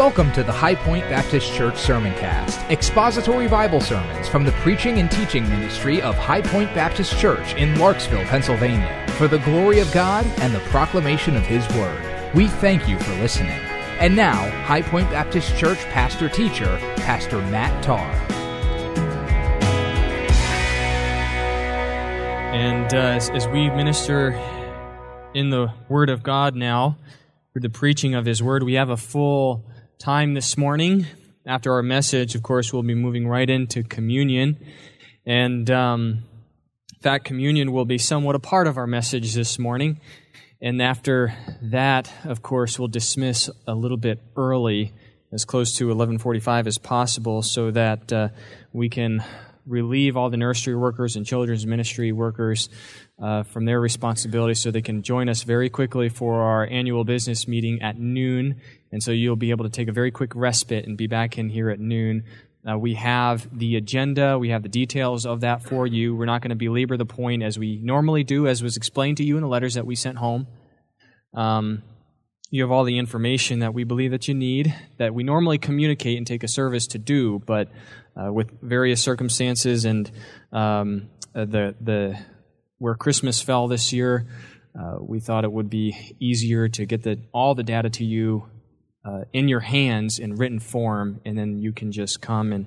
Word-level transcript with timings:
Welcome 0.00 0.32
to 0.32 0.42
the 0.42 0.50
High 0.50 0.76
Point 0.76 1.04
Baptist 1.10 1.52
Church 1.52 1.74
Sermoncast, 1.74 2.70
expository 2.70 3.48
Bible 3.48 3.82
sermons 3.82 4.28
from 4.28 4.44
the 4.44 4.52
preaching 4.52 4.98
and 4.98 5.10
teaching 5.10 5.46
ministry 5.46 6.00
of 6.00 6.16
High 6.16 6.40
Point 6.40 6.74
Baptist 6.74 7.18
Church 7.18 7.54
in 7.56 7.74
Larksville, 7.74 8.24
Pennsylvania, 8.24 9.04
for 9.18 9.28
the 9.28 9.40
glory 9.40 9.78
of 9.78 9.92
God 9.92 10.24
and 10.38 10.54
the 10.54 10.60
proclamation 10.70 11.36
of 11.36 11.42
His 11.42 11.68
Word. 11.76 12.02
We 12.34 12.48
thank 12.48 12.88
you 12.88 12.98
for 12.98 13.10
listening. 13.16 13.60
And 14.00 14.16
now, 14.16 14.48
High 14.62 14.80
Point 14.80 15.10
Baptist 15.10 15.54
Church 15.58 15.78
pastor 15.90 16.30
teacher, 16.30 16.78
Pastor 16.96 17.36
Matt 17.50 17.84
Tarr. 17.84 18.10
And 22.54 22.94
uh, 22.94 22.96
as, 22.96 23.28
as 23.28 23.46
we 23.48 23.68
minister 23.68 24.30
in 25.34 25.50
the 25.50 25.70
Word 25.90 26.08
of 26.08 26.22
God 26.22 26.56
now, 26.56 26.96
through 27.52 27.60
the 27.60 27.68
preaching 27.68 28.14
of 28.14 28.24
His 28.24 28.42
Word, 28.42 28.62
we 28.62 28.74
have 28.74 28.88
a 28.88 28.96
full 28.96 29.62
time 30.00 30.32
this 30.32 30.56
morning. 30.56 31.04
After 31.44 31.74
our 31.74 31.82
message, 31.82 32.34
of 32.34 32.42
course, 32.42 32.72
we'll 32.72 32.82
be 32.82 32.94
moving 32.94 33.28
right 33.28 33.48
into 33.48 33.82
communion. 33.82 34.56
And 35.26 35.70
um, 35.70 36.22
that 37.02 37.22
communion 37.22 37.70
will 37.70 37.84
be 37.84 37.98
somewhat 37.98 38.34
a 38.34 38.38
part 38.38 38.66
of 38.66 38.78
our 38.78 38.86
message 38.86 39.34
this 39.34 39.58
morning. 39.58 40.00
And 40.58 40.80
after 40.80 41.34
that, 41.60 42.10
of 42.24 42.42
course, 42.42 42.78
we'll 42.78 42.88
dismiss 42.88 43.50
a 43.66 43.74
little 43.74 43.98
bit 43.98 44.20
early, 44.36 44.94
as 45.32 45.44
close 45.44 45.76
to 45.76 45.88
11:45 45.88 46.66
as 46.66 46.78
possible, 46.78 47.42
so 47.42 47.70
that 47.70 48.10
uh, 48.10 48.28
we 48.72 48.88
can 48.88 49.22
relieve 49.66 50.16
all 50.16 50.30
the 50.30 50.38
nursery 50.38 50.76
workers 50.76 51.14
and 51.14 51.26
children's 51.26 51.66
ministry 51.66 52.10
workers 52.10 52.70
uh, 53.20 53.42
from 53.42 53.64
their 53.66 53.80
responsibility 53.80 54.54
so 54.54 54.70
they 54.70 54.82
can 54.82 55.02
join 55.02 55.28
us 55.28 55.42
very 55.42 55.68
quickly 55.68 56.08
for 56.08 56.42
our 56.42 56.66
annual 56.66 57.04
business 57.04 57.46
meeting 57.46 57.82
at 57.82 57.98
noon 57.98 58.60
and 58.92 59.02
so 59.02 59.12
you'll 59.12 59.36
be 59.36 59.50
able 59.50 59.64
to 59.64 59.70
take 59.70 59.88
a 59.88 59.92
very 59.92 60.10
quick 60.10 60.34
respite 60.34 60.86
and 60.86 60.96
be 60.96 61.06
back 61.06 61.38
in 61.38 61.48
here 61.48 61.70
at 61.70 61.78
noon. 61.78 62.24
Uh, 62.68 62.76
we 62.76 62.94
have 62.94 63.46
the 63.56 63.76
agenda, 63.76 64.38
we 64.38 64.50
have 64.50 64.62
the 64.62 64.68
details 64.68 65.24
of 65.24 65.40
that 65.40 65.62
for 65.62 65.86
you. 65.86 66.14
We're 66.14 66.26
not 66.26 66.42
going 66.42 66.50
to 66.50 66.56
belabor 66.56 66.96
the 66.96 67.06
point 67.06 67.42
as 67.42 67.58
we 67.58 67.78
normally 67.78 68.24
do, 68.24 68.46
as 68.46 68.62
was 68.62 68.76
explained 68.76 69.16
to 69.18 69.24
you 69.24 69.36
in 69.36 69.42
the 69.42 69.48
letters 69.48 69.74
that 69.74 69.86
we 69.86 69.94
sent 69.94 70.18
home. 70.18 70.46
Um, 71.32 71.82
you 72.50 72.62
have 72.62 72.72
all 72.72 72.84
the 72.84 72.98
information 72.98 73.60
that 73.60 73.72
we 73.72 73.84
believe 73.84 74.10
that 74.10 74.26
you 74.26 74.34
need, 74.34 74.74
that 74.98 75.14
we 75.14 75.22
normally 75.22 75.56
communicate 75.56 76.18
and 76.18 76.26
take 76.26 76.42
a 76.42 76.48
service 76.48 76.88
to 76.88 76.98
do, 76.98 77.38
but 77.46 77.68
uh, 78.16 78.32
with 78.32 78.50
various 78.60 79.00
circumstances 79.00 79.84
and 79.84 80.10
um, 80.52 81.08
uh, 81.32 81.44
the 81.44 81.76
the 81.80 82.18
where 82.80 82.94
Christmas 82.94 83.40
fell 83.42 83.68
this 83.68 83.92
year, 83.92 84.26
uh, 84.78 84.96
we 85.00 85.20
thought 85.20 85.44
it 85.44 85.52
would 85.52 85.68
be 85.68 86.16
easier 86.18 86.66
to 86.68 86.86
get 86.86 87.02
the 87.02 87.20
all 87.32 87.54
the 87.54 87.62
data 87.62 87.90
to 87.90 88.04
you 88.04 88.46
uh, 89.04 89.20
in 89.32 89.48
your 89.48 89.60
hands 89.60 90.18
in 90.18 90.34
written 90.34 90.58
form, 90.58 91.20
and 91.24 91.38
then 91.38 91.58
you 91.58 91.72
can 91.72 91.92
just 91.92 92.20
come 92.22 92.52
and 92.52 92.66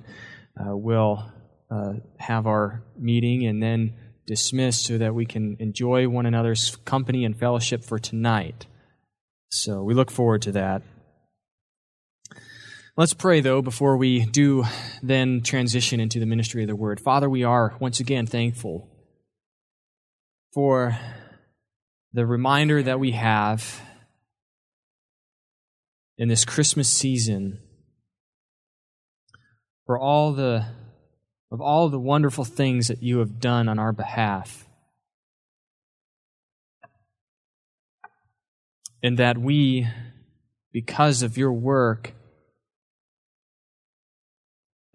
uh, 0.58 0.76
we'll 0.76 1.30
uh, 1.70 1.94
have 2.16 2.46
our 2.46 2.82
meeting 2.96 3.44
and 3.44 3.60
then 3.60 3.92
dismiss 4.26 4.80
so 4.80 4.98
that 4.98 5.14
we 5.14 5.26
can 5.26 5.56
enjoy 5.58 6.08
one 6.08 6.26
another's 6.26 6.76
company 6.84 7.24
and 7.24 7.36
fellowship 7.36 7.84
for 7.84 7.98
tonight. 7.98 8.66
So 9.50 9.82
we 9.82 9.94
look 9.94 10.12
forward 10.12 10.42
to 10.42 10.52
that. 10.52 10.82
Let's 12.96 13.14
pray, 13.14 13.40
though, 13.40 13.62
before 13.62 13.96
we 13.96 14.24
do 14.24 14.64
then 15.02 15.40
transition 15.42 15.98
into 15.98 16.20
the 16.20 16.26
ministry 16.26 16.62
of 16.62 16.68
the 16.68 16.76
Word. 16.76 17.00
Father, 17.00 17.28
we 17.28 17.42
are 17.42 17.74
once 17.80 17.98
again 17.98 18.26
thankful 18.26 18.88
for 20.54 20.96
the 22.12 22.24
reminder 22.24 22.80
that 22.80 23.00
we 23.00 23.10
have 23.10 23.82
in 26.16 26.28
this 26.28 26.44
Christmas 26.44 26.88
season 26.88 27.58
for 29.84 29.98
all 29.98 30.32
the 30.32 30.64
of 31.50 31.60
all 31.60 31.88
the 31.88 31.98
wonderful 31.98 32.44
things 32.44 32.88
that 32.88 33.02
you 33.02 33.18
have 33.18 33.40
done 33.40 33.68
on 33.68 33.78
our 33.78 33.92
behalf. 33.92 34.66
And 39.02 39.18
that 39.18 39.36
we, 39.36 39.86
because 40.72 41.22
of 41.22 41.36
your 41.36 41.52
work, 41.52 42.14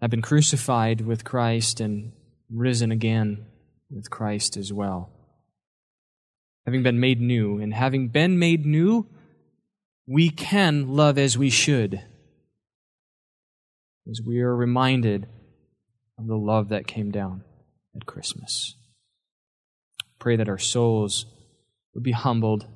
have 0.00 0.10
been 0.10 0.20
crucified 0.20 1.00
with 1.00 1.24
Christ 1.24 1.80
and 1.80 2.12
risen 2.50 2.90
again 2.90 3.46
with 3.90 4.10
Christ 4.10 4.56
as 4.56 4.72
well. 4.72 5.10
Having 6.66 6.82
been 6.82 7.00
made 7.00 7.20
new, 7.20 7.58
and 7.58 7.72
having 7.72 8.08
been 8.08 8.38
made 8.38 8.66
new, 8.66 9.06
we 10.06 10.28
can 10.30 10.88
love 10.88 11.18
as 11.18 11.38
we 11.38 11.50
should. 11.50 12.02
As 14.08 14.20
we 14.24 14.40
are 14.40 14.54
reminded 14.54 15.26
of 16.18 16.26
the 16.26 16.36
love 16.36 16.68
that 16.68 16.86
came 16.86 17.10
down 17.10 17.44
at 17.96 18.06
Christmas. 18.06 18.76
Pray 20.18 20.36
that 20.36 20.48
our 20.48 20.58
souls 20.58 21.26
would 21.94 22.04
be 22.04 22.12
humbled, 22.12 22.66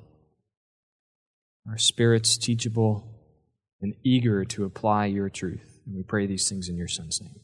our 1.69 1.77
spirits 1.77 2.37
teachable, 2.37 3.07
and 3.81 3.93
eager 4.03 4.45
to 4.45 4.65
apply 4.65 5.05
your 5.05 5.29
truth. 5.29 5.79
And 5.85 5.95
we 5.95 6.03
pray 6.03 6.25
these 6.25 6.49
things 6.49 6.67
in 6.69 6.75
your 6.75 6.87
Son's 6.87 7.21
name. 7.21 7.39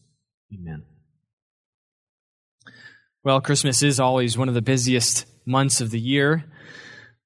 Amen. 0.53 0.83
Well, 3.23 3.41
Christmas 3.41 3.83
is 3.83 3.99
always 3.99 4.37
one 4.37 4.47
of 4.47 4.55
the 4.55 4.61
busiest 4.61 5.25
months 5.45 5.81
of 5.81 5.91
the 5.91 5.99
year 5.99 6.45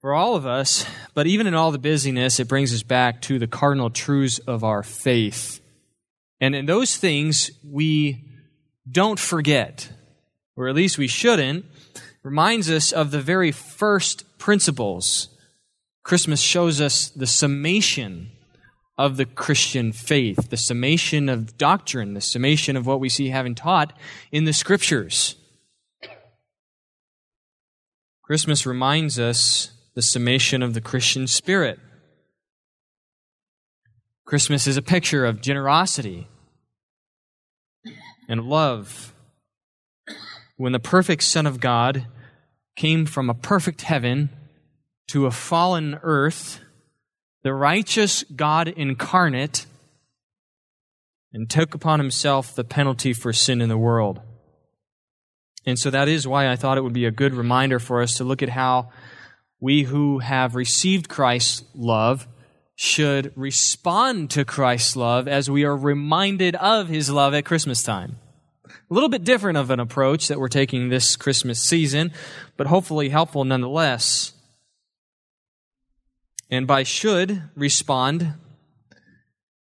for 0.02 0.14
all 0.14 0.36
of 0.36 0.46
us, 0.46 0.86
but 1.14 1.26
even 1.26 1.48
in 1.48 1.56
all 1.56 1.72
the 1.72 1.80
busyness, 1.80 2.40
it 2.40 2.48
brings 2.48 2.74
us 2.74 2.84
back 2.84 3.22
to 3.24 3.40
the 3.40 3.48
cardinal 3.48 3.90
truths 3.90 4.40
of 4.40 4.64
our 4.64 4.84
faith. 4.84 5.62
And 6.40 6.54
in 6.54 6.68
those 6.68 6.98
things, 6.98 7.50
we 7.64 8.24
don't 8.90 9.20
forget, 9.20 9.90
or 10.56 10.68
at 10.68 10.76
least 10.76 10.98
we 10.98 11.08
shouldn't, 11.08 11.66
reminds 12.22 12.70
us 12.70 12.92
of 12.92 13.12
the 13.12 13.22
very 13.22 13.52
first 13.52 14.38
principles. 14.38 15.30
Christmas 16.04 16.40
shows 16.40 16.82
us 16.82 17.10
the 17.10 17.28
summation 17.28 18.30
of 18.98 19.18
the 19.18 19.26
Christian 19.26 19.92
faith, 19.92 20.50
the 20.50 20.58
summation 20.58 21.30
of 21.30 21.58
doctrine, 21.58 22.14
the 22.14 22.22
summation 22.22 22.78
of 22.78 22.86
what 22.86 23.00
we 23.00 23.10
see 23.10 23.30
having 23.30 23.56
taught 23.56 23.92
in 24.32 24.46
the 24.46 24.54
scriptures. 24.54 25.36
Christmas 28.26 28.66
reminds 28.66 29.20
us 29.20 29.70
the 29.94 30.02
summation 30.02 30.64
of 30.64 30.74
the 30.74 30.82
Christian 30.82 31.28
spirit. 31.28 31.80
Christmas 34.26 34.66
is 34.66 34.78
a 34.78 34.82
picture 34.82 35.28
of 35.28 35.42
generosity 35.42 36.28
and 38.28 38.42
love. 38.42 39.14
When 40.58 40.72
the 40.72 40.80
perfect 40.80 41.22
Son 41.22 41.46
of 41.46 41.60
God 41.60 42.08
came 42.76 43.06
from 43.06 43.30
a 43.30 43.36
perfect 43.36 43.84
heaven 43.84 44.32
to 45.10 45.28
a 45.28 45.32
fallen 45.32 46.00
earth, 46.02 46.62
the 47.44 47.54
righteous 47.54 48.24
God 48.36 48.70
incarnate, 48.70 49.68
and 51.32 51.48
took 51.48 51.76
upon 51.76 52.00
himself 52.00 52.56
the 52.56 52.64
penalty 52.64 53.14
for 53.14 53.32
sin 53.32 53.62
in 53.62 53.70
the 53.70 53.78
world. 53.78 54.20
And 55.66 55.80
so 55.80 55.90
that 55.90 56.08
is 56.08 56.28
why 56.28 56.50
I 56.50 56.56
thought 56.56 56.78
it 56.78 56.84
would 56.84 56.94
be 56.94 57.06
a 57.06 57.12
good 57.12 57.34
reminder 57.34 57.80
for 57.80 58.02
us 58.02 58.16
to 58.16 58.24
look 58.24 58.44
at 58.44 58.50
how 58.50 58.92
we 59.60 59.84
who 59.84 60.20
have 60.20 60.56
received 60.56 61.10
Christ's 61.10 61.64
love 61.74 62.28
should 62.76 63.32
respond 63.36 64.30
to 64.32 64.46
Christ's 64.46 64.96
love 64.96 65.28
as 65.28 65.50
we 65.50 65.64
are 65.64 65.76
reminded 65.76 66.56
of 66.56 66.88
his 66.90 67.10
love 67.10 67.34
at 67.34 67.46
Christmas 67.46 67.82
time. 67.82 68.18
A 68.68 68.94
little 68.94 69.10
bit 69.10 69.24
different 69.24 69.58
of 69.58 69.72
an 69.72 69.80
approach 69.80 70.28
that 70.28 70.40
we're 70.40 70.50
taking 70.50 70.90
this 70.90 71.16
Christmas 71.16 71.62
season, 71.62 72.12
but 72.58 72.68
hopefully 72.68 73.10
helpful 73.10 73.46
nonetheless. 73.46 74.34
And 76.52 76.68
by 76.68 76.84
should 76.84 77.44
respond 77.56 78.34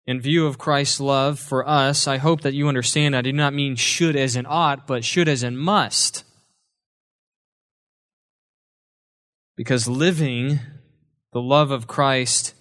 in 0.06 0.20
view 0.20 0.46
of 0.46 0.58
Christ's 0.58 1.00
love 1.00 1.38
for 1.38 1.69
us, 1.69 2.08
I 2.08 2.19
hope 2.19 2.40
that 2.43 2.54
you 2.54 2.69
understand 2.69 3.14
I 3.14 3.22
do 3.22 3.32
not 3.32 3.54
mean 3.54 3.76
should 3.76 4.16
as 4.16 4.37
in 4.37 4.46
ought, 4.46 4.87
but 4.87 5.04
should 5.04 5.28
as 5.28 5.43
in 5.43 5.56
must. 5.56 6.25
because 9.56 9.87
living 9.87 10.58
the 11.32 11.40
love 11.40 11.70
of 11.70 11.87
Christ 11.87 12.54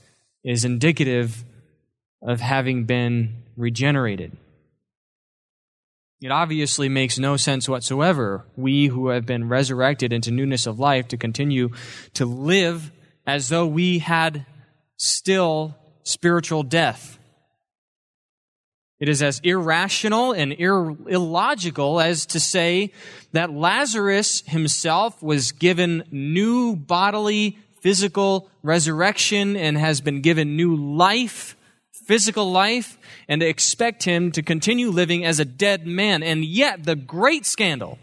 is 0.44 0.66
indicative 0.66 1.44
of 2.22 2.40
having 2.42 2.86
been 2.86 3.44
regenerated. 3.58 4.38
It 6.22 6.32
obviously 6.32 6.88
makes 6.88 7.18
no 7.18 7.38
sense 7.38 7.68
whatsoever, 7.68 8.46
we 8.56 8.88
who 8.88 9.08
have 9.08 9.26
been 9.26 9.50
resurrected 9.50 10.14
into 10.14 10.30
newness 10.30 10.68
of 10.68 10.80
life, 10.80 11.08
to 11.08 11.18
continue 11.18 11.70
to 12.14 12.26
live 12.26 12.92
as 13.26 13.50
though 13.50 13.66
we 13.66 14.00
had 14.00 14.46
still 14.98 15.76
spiritual 16.04 16.62
death. 16.62 17.18
It 19.02 19.10
is 19.10 19.22
as 19.22 19.42
irrational 19.44 20.32
and 20.32 20.54
illogical 20.54 22.00
as 22.00 22.26
to 22.28 22.40
say 22.40 22.94
that 23.34 23.52
Lazarus 23.52 24.44
himself 24.46 25.22
was 25.22 25.52
given 25.52 26.06
new 26.12 26.78
bodily, 26.78 27.58
physical 27.82 28.50
resurrection 28.64 29.58
and 29.58 29.78
has 29.78 30.00
been 30.00 30.22
given 30.22 30.56
new 30.56 30.76
life 30.76 31.58
physical 32.12 32.52
life 32.52 32.98
and 33.30 33.40
to 33.40 33.48
expect 33.48 34.04
him 34.04 34.32
to 34.34 34.42
continue 34.42 34.90
living 34.90 35.24
as 35.24 35.40
a 35.40 35.46
dead 35.46 35.88
man. 35.88 36.24
And 36.24 36.44
yet, 36.44 36.84
the 36.84 36.96
great 36.96 37.46
scandal 37.46 38.00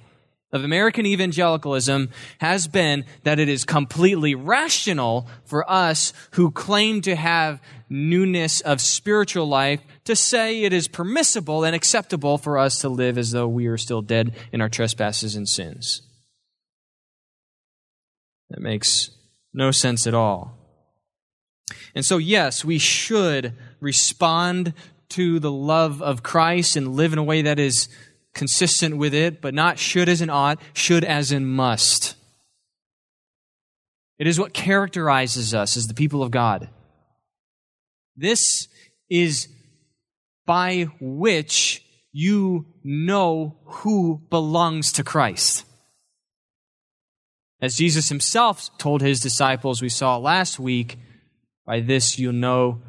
of 0.51 0.65
American 0.65 1.05
evangelicalism 1.05 2.11
has 2.39 2.67
been 2.67 3.05
that 3.25 3.39
it 3.39 3.49
is 3.49 3.65
completely 3.65 4.35
rational 4.35 5.27
for 5.45 5.71
us 5.71 6.13
who 6.33 6.51
claim 6.51 7.01
to 7.03 7.15
have 7.15 7.61
newness 7.91 8.61
of 8.63 8.81
spiritual 8.81 9.47
life 9.47 9.81
to 10.05 10.17
say 10.17 10.63
it 10.63 10.73
is 10.73 10.89
permissible 10.89 11.65
and 11.65 11.75
acceptable 11.75 12.39
for 12.39 12.59
us 12.59 12.81
to 12.81 12.89
live 12.89 13.19
as 13.19 13.33
though 13.33 13.49
we 13.49 13.67
are 13.67 13.79
still 13.79 14.03
dead 14.03 14.35
in 14.53 14.61
our 14.61 14.69
trespasses 14.69 15.37
and 15.37 15.49
sins. 15.49 16.03
That 18.51 18.61
makes 18.61 19.11
no 19.53 19.71
sense 19.71 20.07
at 20.07 20.15
all. 20.15 20.57
And 21.95 22.05
so, 22.05 22.17
yes, 22.17 22.65
we 22.65 22.79
should 22.79 23.53
respond 23.81 24.73
to 25.11 25.39
the 25.39 25.53
love 25.53 26.03
of 26.03 26.23
Christ 26.23 26.77
and 26.77 26.95
live 26.95 27.13
in 27.13 27.19
a 27.19 27.25
way 27.25 27.43
that 27.43 27.59
is 27.59 27.89
consistent 28.35 28.97
with 28.97 29.15
it, 29.15 29.41
but 29.41 29.55
not 29.55 29.79
should 29.79 30.09
as 30.09 30.21
in 30.21 30.31
ought, 30.31 30.61
should 30.73 31.05
as 31.05 31.33
in 31.33 31.47
must. 31.47 32.15
It 34.19 34.27
is 34.27 34.39
what 34.39 34.53
characterizes 34.53 35.55
us 35.55 35.77
as 35.77 35.85
the 35.87 35.95
people 35.95 36.23
of 36.23 36.31
God. 36.31 36.69
This 38.17 38.69
is 39.09 39.49
by 40.45 40.89
which 41.01 41.85
you 42.13 42.67
know 42.83 43.57
who 43.65 44.23
belongs 44.31 44.93
to 44.93 45.05
Christ. 45.05 45.65
As 47.61 47.77
Jesus 47.77 48.09
himself 48.09 48.77
told 48.79 49.03
his 49.03 49.21
disciples, 49.21 49.83
we 49.83 49.89
saw 49.89 50.17
last 50.17 50.59
week, 50.59 50.97
by 51.67 51.81
this 51.81 52.19
you'll 52.19 52.33
know 52.33 52.83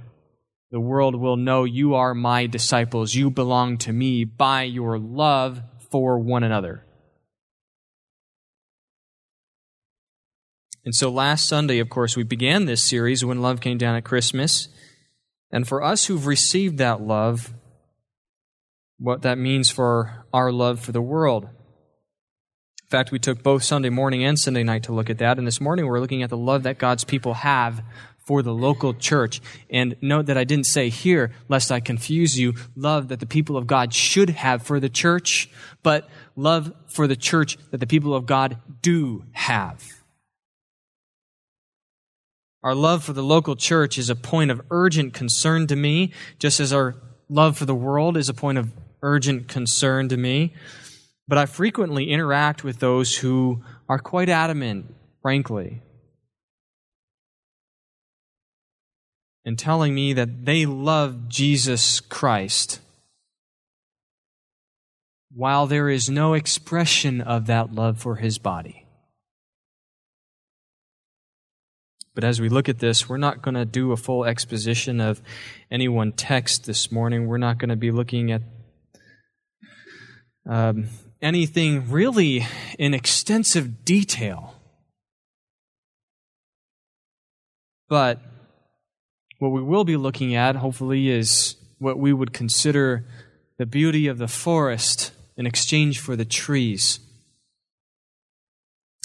the 0.71 0.79
world 0.79 1.15
will 1.15 1.37
know 1.37 1.63
you 1.63 1.95
are 1.95 2.13
my 2.13 2.45
disciples. 2.45 3.15
You 3.15 3.29
belong 3.29 3.77
to 3.79 3.93
me 3.93 4.23
by 4.23 4.63
your 4.63 4.99
love 4.99 5.61
for 5.89 6.19
one 6.19 6.43
another. 6.43 6.85
And 10.85 10.95
so 10.95 11.09
last 11.09 11.47
Sunday, 11.47 11.79
of 11.79 11.89
course, 11.89 12.15
we 12.15 12.23
began 12.23 12.65
this 12.65 12.87
series 12.87 13.25
when 13.25 13.41
love 13.41 13.61
came 13.61 13.77
down 13.77 13.95
at 13.95 14.03
Christmas. 14.03 14.69
And 15.51 15.67
for 15.67 15.83
us 15.83 16.05
who've 16.05 16.27
received 16.27 16.77
that 16.77 17.01
love, 17.01 17.53
what 18.97 19.23
that 19.23 19.37
means 19.37 19.69
for 19.69 20.25
our 20.33 20.51
love 20.51 20.79
for 20.79 20.91
the 20.91 21.01
world. 21.01 21.45
In 21.45 22.89
fact, 22.89 23.11
we 23.11 23.19
took 23.19 23.43
both 23.43 23.63
Sunday 23.63 23.89
morning 23.89 24.23
and 24.23 24.37
Sunday 24.37 24.63
night 24.63 24.83
to 24.83 24.93
look 24.93 25.09
at 25.09 25.17
that. 25.19 25.37
And 25.37 25.45
this 25.45 25.61
morning 25.61 25.87
we're 25.87 25.99
looking 25.99 26.23
at 26.23 26.29
the 26.29 26.37
love 26.37 26.63
that 26.63 26.77
God's 26.77 27.03
people 27.03 27.35
have 27.35 27.83
for 28.29 28.43
the 28.43 28.53
local 28.53 28.93
church. 28.93 29.41
And 29.71 29.95
note 30.01 30.27
that 30.27 30.37
I 30.37 30.43
didn't 30.43 30.67
say 30.67 30.89
here, 30.89 31.31
lest 31.47 31.71
I 31.71 31.79
confuse 31.79 32.37
you, 32.37 32.53
love 32.75 33.07
that 33.07 33.19
the 33.19 33.25
people 33.25 33.57
of 33.57 33.65
God 33.65 33.91
should 33.91 34.29
have 34.29 34.61
for 34.61 34.79
the 34.79 34.87
church, 34.87 35.49
but 35.81 36.07
love 36.35 36.71
for 36.85 37.07
the 37.07 37.15
church 37.15 37.57
that 37.71 37.79
the 37.79 37.87
people 37.87 38.13
of 38.13 38.27
God 38.27 38.57
do 38.83 39.23
have. 39.31 39.83
Our 42.61 42.75
love 42.75 43.03
for 43.03 43.13
the 43.13 43.23
local 43.23 43.55
church 43.55 43.97
is 43.97 44.11
a 44.11 44.15
point 44.15 44.51
of 44.51 44.61
urgent 44.69 45.15
concern 45.15 45.65
to 45.65 45.75
me, 45.75 46.13
just 46.37 46.59
as 46.59 46.71
our 46.71 46.97
love 47.29 47.57
for 47.57 47.65
the 47.65 47.73
world 47.73 48.15
is 48.15 48.29
a 48.29 48.35
point 48.35 48.59
of 48.59 48.71
urgent 49.01 49.47
concern 49.47 50.07
to 50.09 50.17
me. 50.17 50.53
But 51.27 51.39
I 51.39 51.47
frequently 51.47 52.11
interact 52.11 52.63
with 52.63 52.77
those 52.77 53.17
who 53.17 53.63
are 53.87 53.97
quite 53.97 54.29
adamant, 54.29 54.93
frankly, 55.23 55.81
and 59.45 59.57
telling 59.57 59.95
me 59.95 60.13
that 60.13 60.45
they 60.45 60.65
love 60.65 61.29
Jesus 61.29 61.99
Christ 61.99 62.79
while 65.33 65.67
there 65.67 65.89
is 65.89 66.09
no 66.09 66.33
expression 66.33 67.21
of 67.21 67.45
that 67.45 67.73
love 67.73 67.99
for 67.99 68.15
his 68.15 68.37
body. 68.37 68.85
But 72.15 72.23
as 72.23 72.41
we 72.41 72.49
look 72.49 72.67
at 72.67 72.79
this, 72.79 73.07
we're 73.07 73.17
not 73.17 73.41
going 73.41 73.55
to 73.55 73.65
do 73.65 73.91
a 73.91 73.97
full 73.97 74.25
exposition 74.25 74.99
of 74.99 75.21
any 75.71 75.87
one 75.87 76.11
text 76.11 76.65
this 76.65 76.91
morning. 76.91 77.27
We're 77.27 77.37
not 77.37 77.59
going 77.59 77.69
to 77.69 77.75
be 77.75 77.91
looking 77.91 78.31
at 78.31 78.41
um, 80.45 80.87
anything 81.21 81.89
really 81.89 82.45
in 82.77 82.93
extensive 82.93 83.85
detail. 83.85 84.55
But 87.87 88.19
what 89.39 89.49
we 89.49 89.61
will 89.61 89.85
be 89.85 89.97
looking 89.97 90.35
at, 90.35 90.57
hopefully, 90.57 91.09
is 91.09 91.55
what 91.79 91.97
we 91.97 92.13
would 92.13 92.33
consider 92.33 93.05
the 93.57 93.65
beauty 93.65 94.07
of 94.07 94.17
the 94.17 94.27
forest 94.27 95.11
in 95.37 95.45
exchange 95.45 95.99
for 95.99 96.15
the 96.15 96.25
trees. 96.25 96.99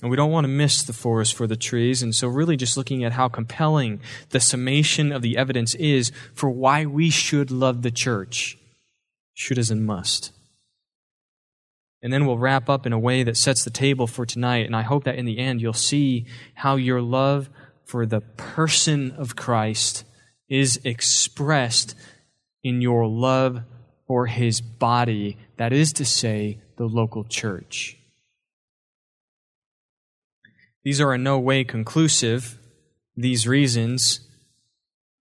And 0.02 0.10
we 0.10 0.16
don't 0.16 0.32
want 0.32 0.44
to 0.44 0.48
miss 0.48 0.82
the 0.82 0.92
forest 0.92 1.34
for 1.34 1.46
the 1.46 1.56
trees. 1.56 2.02
And 2.02 2.14
so, 2.14 2.26
really, 2.26 2.56
just 2.56 2.76
looking 2.76 3.04
at 3.04 3.12
how 3.12 3.28
compelling 3.28 4.00
the 4.30 4.40
summation 4.40 5.12
of 5.12 5.22
the 5.22 5.36
evidence 5.38 5.74
is 5.76 6.10
for 6.34 6.50
why 6.50 6.84
we 6.84 7.10
should 7.10 7.50
love 7.50 7.82
the 7.82 7.92
church. 7.92 8.58
Should 9.34 9.58
as 9.58 9.70
in 9.70 9.84
must. 9.86 10.32
And 12.02 12.12
then 12.12 12.26
we'll 12.26 12.38
wrap 12.38 12.68
up 12.68 12.86
in 12.86 12.92
a 12.92 12.98
way 12.98 13.22
that 13.22 13.36
sets 13.36 13.64
the 13.64 13.70
table 13.70 14.06
for 14.06 14.26
tonight. 14.26 14.66
And 14.66 14.76
I 14.76 14.82
hope 14.82 15.04
that 15.04 15.16
in 15.16 15.24
the 15.24 15.38
end, 15.38 15.62
you'll 15.62 15.72
see 15.72 16.26
how 16.54 16.76
your 16.76 17.00
love 17.00 17.48
for 17.86 18.04
the 18.04 18.20
person 18.20 19.12
of 19.12 19.36
Christ 19.36 20.04
is 20.48 20.80
expressed 20.84 21.94
in 22.62 22.80
your 22.80 23.06
love 23.06 23.62
for 24.06 24.26
his 24.26 24.60
body, 24.60 25.38
that 25.56 25.72
is 25.72 25.92
to 25.94 26.04
say, 26.04 26.60
the 26.76 26.84
local 26.84 27.24
church. 27.24 27.96
These 30.82 31.00
are 31.00 31.14
in 31.14 31.22
no 31.22 31.38
way 31.38 31.64
conclusive, 31.64 32.58
these 33.16 33.46
reasons, 33.46 34.20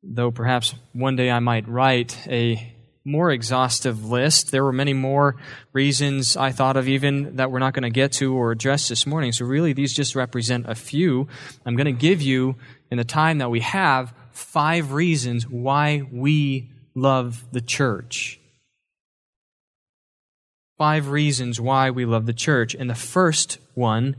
though 0.02 0.32
perhaps 0.32 0.76
one 0.92 1.16
day 1.16 1.32
I 1.32 1.40
might 1.40 1.68
write 1.68 2.18
a 2.28 2.74
more 3.06 3.32
exhaustive 3.32 4.06
list. 4.06 4.52
There 4.52 4.64
were 4.64 4.74
many 4.74 4.94
more 4.94 5.36
reasons 5.72 6.36
I 6.36 6.52
thought 6.52 6.78
of 6.78 6.88
even 6.88 7.38
that 7.38 7.52
we're 7.52 7.60
not 7.60 7.74
going 7.74 7.84
to 7.84 7.90
get 7.90 8.14
to 8.14 8.36
or 8.36 8.52
address 8.52 8.88
this 8.88 9.06
morning. 9.06 9.32
So 9.32 9.46
really, 9.46 9.74
these 9.74 9.94
just 9.94 10.16
represent 10.16 10.66
a 10.68 10.76
few. 10.76 11.28
I'm 11.66 11.76
going 11.76 11.86
to 11.86 11.92
give 11.92 12.22
you, 12.22 12.56
in 12.92 12.98
the 12.98 13.04
time 13.04 13.38
that 13.38 13.50
we 13.50 13.60
have, 13.62 14.14
five 14.34 14.92
reasons 14.92 15.48
why 15.48 16.04
we 16.12 16.70
love 16.96 17.46
the 17.52 17.62
church. 17.62 18.40
Five 20.78 21.10
reasons 21.10 21.62
why 21.62 21.92
we 21.92 22.06
love 22.06 22.26
the 22.26 22.34
church. 22.34 22.76
And 22.76 22.90
the 22.90 22.96
first 22.96 23.60
one 23.74 24.16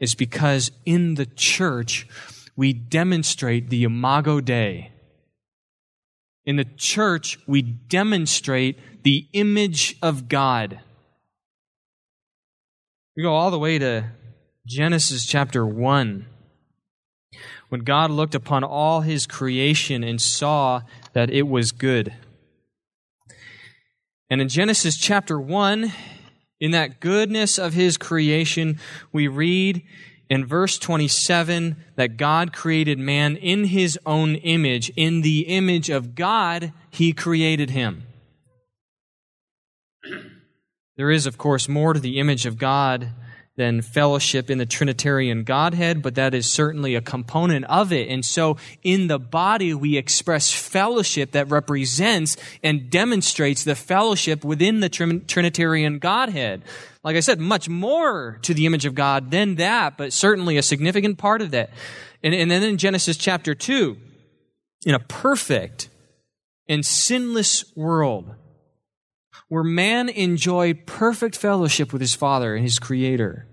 is 0.00 0.14
because 0.14 0.70
in 0.84 1.14
the 1.14 1.26
church, 1.26 2.06
we 2.56 2.72
demonstrate 2.72 3.70
the 3.70 3.84
imago 3.84 4.40
Dei. 4.40 4.90
In 6.44 6.56
the 6.56 6.64
church, 6.64 7.38
we 7.46 7.62
demonstrate 7.62 8.78
the 9.04 9.28
image 9.32 9.96
of 10.02 10.28
God. 10.28 10.80
We 13.16 13.22
go 13.22 13.34
all 13.34 13.50
the 13.50 13.58
way 13.58 13.78
to 13.78 14.10
Genesis 14.66 15.26
chapter 15.26 15.66
1 15.66 16.26
when 17.68 17.80
God 17.82 18.10
looked 18.10 18.34
upon 18.34 18.64
all 18.64 19.02
his 19.02 19.26
creation 19.26 20.02
and 20.02 20.20
saw 20.20 20.82
that 21.12 21.30
it 21.30 21.48
was 21.48 21.72
good. 21.72 22.14
And 24.30 24.40
in 24.40 24.48
Genesis 24.48 24.96
chapter 24.96 25.40
1, 25.40 25.92
in 26.60 26.70
that 26.72 27.00
goodness 27.00 27.58
of 27.58 27.74
his 27.74 27.96
creation, 27.96 28.78
we 29.12 29.28
read 29.28 29.82
in 30.28 30.44
verse 30.44 30.78
27 30.78 31.76
that 31.96 32.16
God 32.16 32.52
created 32.52 32.98
man 32.98 33.36
in 33.36 33.64
his 33.64 33.98
own 34.04 34.34
image. 34.36 34.90
In 34.96 35.22
the 35.22 35.40
image 35.40 35.88
of 35.88 36.14
God, 36.14 36.72
he 36.90 37.12
created 37.12 37.70
him. 37.70 38.02
There 40.96 41.10
is, 41.10 41.26
of 41.26 41.38
course, 41.38 41.68
more 41.68 41.92
to 41.92 42.00
the 42.00 42.18
image 42.18 42.44
of 42.44 42.58
God 42.58 43.10
than 43.58 43.82
fellowship 43.82 44.50
in 44.50 44.58
the 44.58 44.64
Trinitarian 44.64 45.42
Godhead, 45.42 46.00
but 46.00 46.14
that 46.14 46.32
is 46.32 46.50
certainly 46.50 46.94
a 46.94 47.00
component 47.00 47.64
of 47.64 47.92
it. 47.92 48.08
And 48.08 48.24
so 48.24 48.56
in 48.84 49.08
the 49.08 49.18
body, 49.18 49.74
we 49.74 49.96
express 49.96 50.52
fellowship 50.52 51.32
that 51.32 51.50
represents 51.50 52.36
and 52.62 52.88
demonstrates 52.88 53.64
the 53.64 53.74
fellowship 53.74 54.44
within 54.44 54.78
the 54.78 54.88
Trinitarian 54.88 55.98
Godhead. 55.98 56.62
Like 57.02 57.16
I 57.16 57.20
said, 57.20 57.40
much 57.40 57.68
more 57.68 58.38
to 58.42 58.54
the 58.54 58.64
image 58.64 58.86
of 58.86 58.94
God 58.94 59.32
than 59.32 59.56
that, 59.56 59.98
but 59.98 60.12
certainly 60.12 60.56
a 60.56 60.62
significant 60.62 61.18
part 61.18 61.42
of 61.42 61.50
that. 61.50 61.70
And, 62.22 62.32
and 62.32 62.48
then 62.48 62.62
in 62.62 62.78
Genesis 62.78 63.16
chapter 63.16 63.56
2, 63.56 63.96
in 64.86 64.94
a 64.94 65.00
perfect 65.00 65.88
and 66.68 66.86
sinless 66.86 67.64
world, 67.76 68.36
where 69.48 69.64
man 69.64 70.08
enjoyed 70.08 70.86
perfect 70.86 71.36
fellowship 71.36 71.92
with 71.92 72.00
his 72.00 72.14
Father 72.14 72.54
and 72.54 72.62
his 72.62 72.78
Creator. 72.78 73.47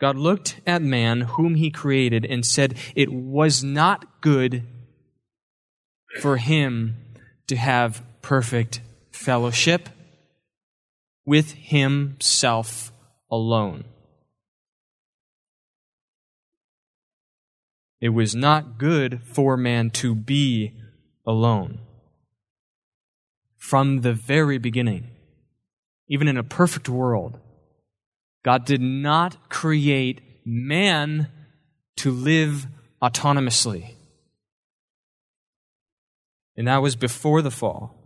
God 0.00 0.16
looked 0.16 0.60
at 0.66 0.80
man, 0.80 1.20
whom 1.22 1.56
he 1.56 1.70
created, 1.70 2.24
and 2.24 2.44
said, 2.44 2.76
It 2.96 3.12
was 3.12 3.62
not 3.62 4.22
good 4.22 4.66
for 6.20 6.38
him 6.38 6.96
to 7.46 7.56
have 7.56 8.02
perfect 8.22 8.80
fellowship 9.12 9.90
with 11.26 11.52
himself 11.52 12.92
alone. 13.30 13.84
It 18.00 18.08
was 18.10 18.34
not 18.34 18.78
good 18.78 19.20
for 19.22 19.58
man 19.58 19.90
to 19.90 20.14
be 20.14 20.72
alone. 21.26 21.80
From 23.58 24.00
the 24.00 24.14
very 24.14 24.56
beginning, 24.56 25.08
even 26.08 26.26
in 26.26 26.38
a 26.38 26.42
perfect 26.42 26.88
world, 26.88 27.38
God 28.42 28.64
did 28.64 28.80
not 28.80 29.50
create 29.50 30.20
man 30.44 31.28
to 31.96 32.10
live 32.10 32.66
autonomously. 33.02 33.94
And 36.56 36.66
that 36.66 36.82
was 36.82 36.96
before 36.96 37.42
the 37.42 37.50
fall, 37.50 37.96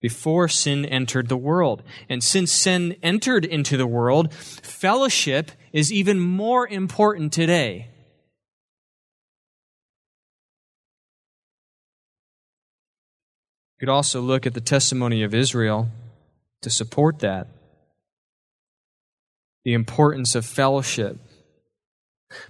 before 0.00 0.48
sin 0.48 0.84
entered 0.84 1.28
the 1.28 1.36
world. 1.36 1.82
And 2.08 2.22
since 2.22 2.52
sin 2.52 2.96
entered 3.02 3.44
into 3.44 3.76
the 3.76 3.86
world, 3.86 4.32
fellowship 4.32 5.52
is 5.72 5.92
even 5.92 6.18
more 6.18 6.66
important 6.66 7.32
today. 7.32 7.88
You 13.76 13.86
could 13.86 13.92
also 13.92 14.20
look 14.20 14.46
at 14.46 14.54
the 14.54 14.60
testimony 14.60 15.22
of 15.22 15.34
Israel 15.34 15.88
to 16.62 16.70
support 16.70 17.20
that. 17.20 17.46
The 19.68 19.74
importance 19.74 20.34
of 20.34 20.46
fellowship. 20.46 21.18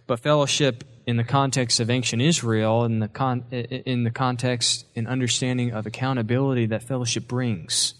But 0.07 0.21
fellowship 0.21 0.85
in 1.05 1.17
the 1.17 1.25
context 1.25 1.81
of 1.81 1.91
ancient 1.91 2.23
Israel, 2.23 2.85
in 2.85 3.01
the, 3.01 3.09
con- 3.09 3.45
in 3.51 4.05
the 4.05 4.13
context 4.13 4.87
and 4.95 5.09
understanding 5.09 5.73
of 5.73 5.85
accountability 5.85 6.67
that 6.67 6.85
fellowship 6.85 7.27
brings. 7.27 7.95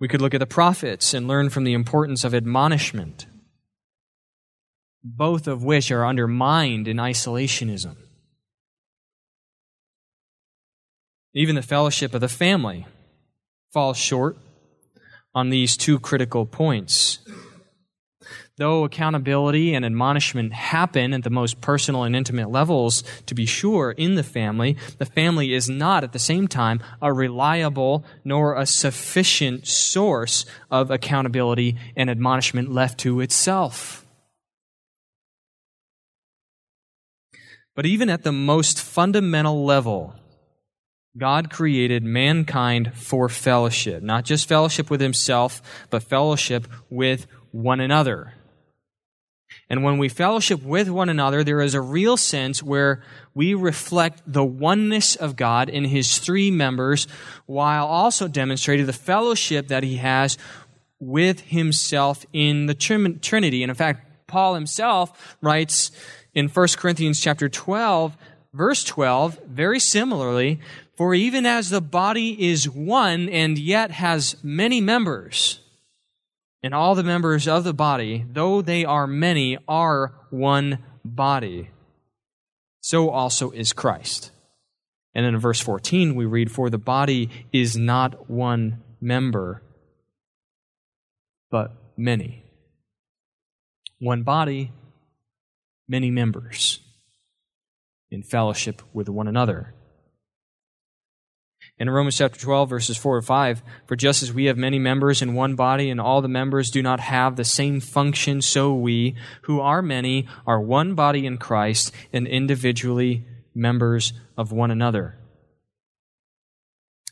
We 0.00 0.08
could 0.08 0.22
look 0.22 0.32
at 0.32 0.40
the 0.40 0.46
prophets 0.46 1.12
and 1.12 1.28
learn 1.28 1.50
from 1.50 1.64
the 1.64 1.74
importance 1.74 2.24
of 2.24 2.34
admonishment, 2.34 3.26
both 5.04 5.46
of 5.46 5.62
which 5.62 5.90
are 5.90 6.06
undermined 6.06 6.88
in 6.88 6.96
isolationism. 6.96 7.96
Even 11.34 11.56
the 11.56 11.60
fellowship 11.60 12.14
of 12.14 12.22
the 12.22 12.28
family 12.28 12.86
falls 13.70 13.98
short 13.98 14.38
on 15.34 15.50
these 15.50 15.76
two 15.76 15.98
critical 15.98 16.46
points. 16.46 17.18
Though 18.56 18.84
accountability 18.84 19.74
and 19.74 19.84
admonishment 19.84 20.52
happen 20.52 21.12
at 21.12 21.24
the 21.24 21.30
most 21.30 21.60
personal 21.60 22.04
and 22.04 22.14
intimate 22.14 22.50
levels, 22.50 23.02
to 23.26 23.34
be 23.34 23.46
sure, 23.46 23.90
in 23.90 24.14
the 24.14 24.22
family, 24.22 24.76
the 24.98 25.06
family 25.06 25.52
is 25.52 25.68
not 25.68 26.04
at 26.04 26.12
the 26.12 26.20
same 26.20 26.46
time 26.46 26.80
a 27.02 27.12
reliable 27.12 28.04
nor 28.24 28.56
a 28.56 28.64
sufficient 28.64 29.66
source 29.66 30.46
of 30.70 30.92
accountability 30.92 31.76
and 31.96 32.08
admonishment 32.08 32.70
left 32.70 32.98
to 33.00 33.20
itself. 33.20 34.06
But 37.74 37.86
even 37.86 38.08
at 38.08 38.22
the 38.22 38.30
most 38.30 38.80
fundamental 38.80 39.64
level, 39.64 40.14
God 41.16 41.50
created 41.50 42.02
mankind 42.02 42.92
for 42.94 43.28
fellowship, 43.28 44.02
not 44.02 44.24
just 44.24 44.48
fellowship 44.48 44.90
with 44.90 45.00
himself, 45.00 45.62
but 45.90 46.02
fellowship 46.02 46.66
with 46.90 47.26
one 47.52 47.80
another. 47.80 48.34
And 49.70 49.82
when 49.82 49.98
we 49.98 50.08
fellowship 50.08 50.62
with 50.62 50.88
one 50.88 51.08
another, 51.08 51.42
there 51.42 51.60
is 51.60 51.74
a 51.74 51.80
real 51.80 52.16
sense 52.16 52.62
where 52.62 53.02
we 53.32 53.54
reflect 53.54 54.22
the 54.26 54.44
oneness 54.44 55.16
of 55.16 55.36
God 55.36 55.68
in 55.68 55.84
his 55.84 56.18
three 56.18 56.50
members 56.50 57.06
while 57.46 57.86
also 57.86 58.28
demonstrating 58.28 58.86
the 58.86 58.92
fellowship 58.92 59.68
that 59.68 59.82
he 59.82 59.96
has 59.96 60.36
with 60.98 61.40
himself 61.40 62.26
in 62.32 62.66
the 62.66 62.74
Trinity. 62.74 63.62
And 63.62 63.70
in 63.70 63.76
fact, 63.76 64.26
Paul 64.26 64.54
himself 64.54 65.36
writes 65.40 65.90
in 66.34 66.48
1 66.48 66.68
Corinthians 66.76 67.20
chapter 67.20 67.48
12, 67.48 68.16
verse 68.52 68.84
12, 68.84 69.40
very 69.46 69.80
similarly, 69.80 70.60
for 70.96 71.14
even 71.14 71.44
as 71.46 71.70
the 71.70 71.80
body 71.80 72.50
is 72.50 72.68
one 72.68 73.28
and 73.28 73.58
yet 73.58 73.90
has 73.90 74.36
many 74.42 74.80
members, 74.80 75.60
and 76.62 76.72
all 76.72 76.94
the 76.94 77.02
members 77.02 77.48
of 77.48 77.64
the 77.64 77.74
body, 77.74 78.24
though 78.30 78.62
they 78.62 78.84
are 78.84 79.06
many, 79.06 79.58
are 79.68 80.14
one 80.30 80.78
body, 81.04 81.70
so 82.80 83.10
also 83.10 83.50
is 83.50 83.72
Christ. 83.72 84.30
And 85.14 85.24
then 85.24 85.34
in 85.34 85.40
verse 85.40 85.60
14, 85.60 86.14
we 86.14 86.24
read, 86.24 86.50
For 86.50 86.70
the 86.70 86.78
body 86.78 87.30
is 87.52 87.76
not 87.76 88.28
one 88.28 88.82
member, 89.00 89.62
but 91.50 91.72
many. 91.96 92.44
One 94.00 94.22
body, 94.22 94.72
many 95.88 96.10
members, 96.10 96.80
in 98.10 98.22
fellowship 98.22 98.82
with 98.92 99.08
one 99.08 99.28
another. 99.28 99.74
In 101.76 101.90
Romans 101.90 102.16
chapter 102.16 102.38
12, 102.38 102.70
verses 102.70 102.96
4 102.96 103.16
and 103.16 103.26
5, 103.26 103.62
for 103.86 103.96
just 103.96 104.22
as 104.22 104.32
we 104.32 104.44
have 104.44 104.56
many 104.56 104.78
members 104.78 105.20
in 105.20 105.34
one 105.34 105.56
body, 105.56 105.90
and 105.90 106.00
all 106.00 106.22
the 106.22 106.28
members 106.28 106.70
do 106.70 106.82
not 106.82 107.00
have 107.00 107.34
the 107.34 107.44
same 107.44 107.80
function, 107.80 108.40
so 108.42 108.72
we, 108.72 109.16
who 109.42 109.60
are 109.60 109.82
many, 109.82 110.28
are 110.46 110.60
one 110.60 110.94
body 110.94 111.26
in 111.26 111.36
Christ, 111.36 111.92
and 112.12 112.28
individually 112.28 113.26
members 113.56 114.12
of 114.36 114.52
one 114.52 114.70
another. 114.70 115.18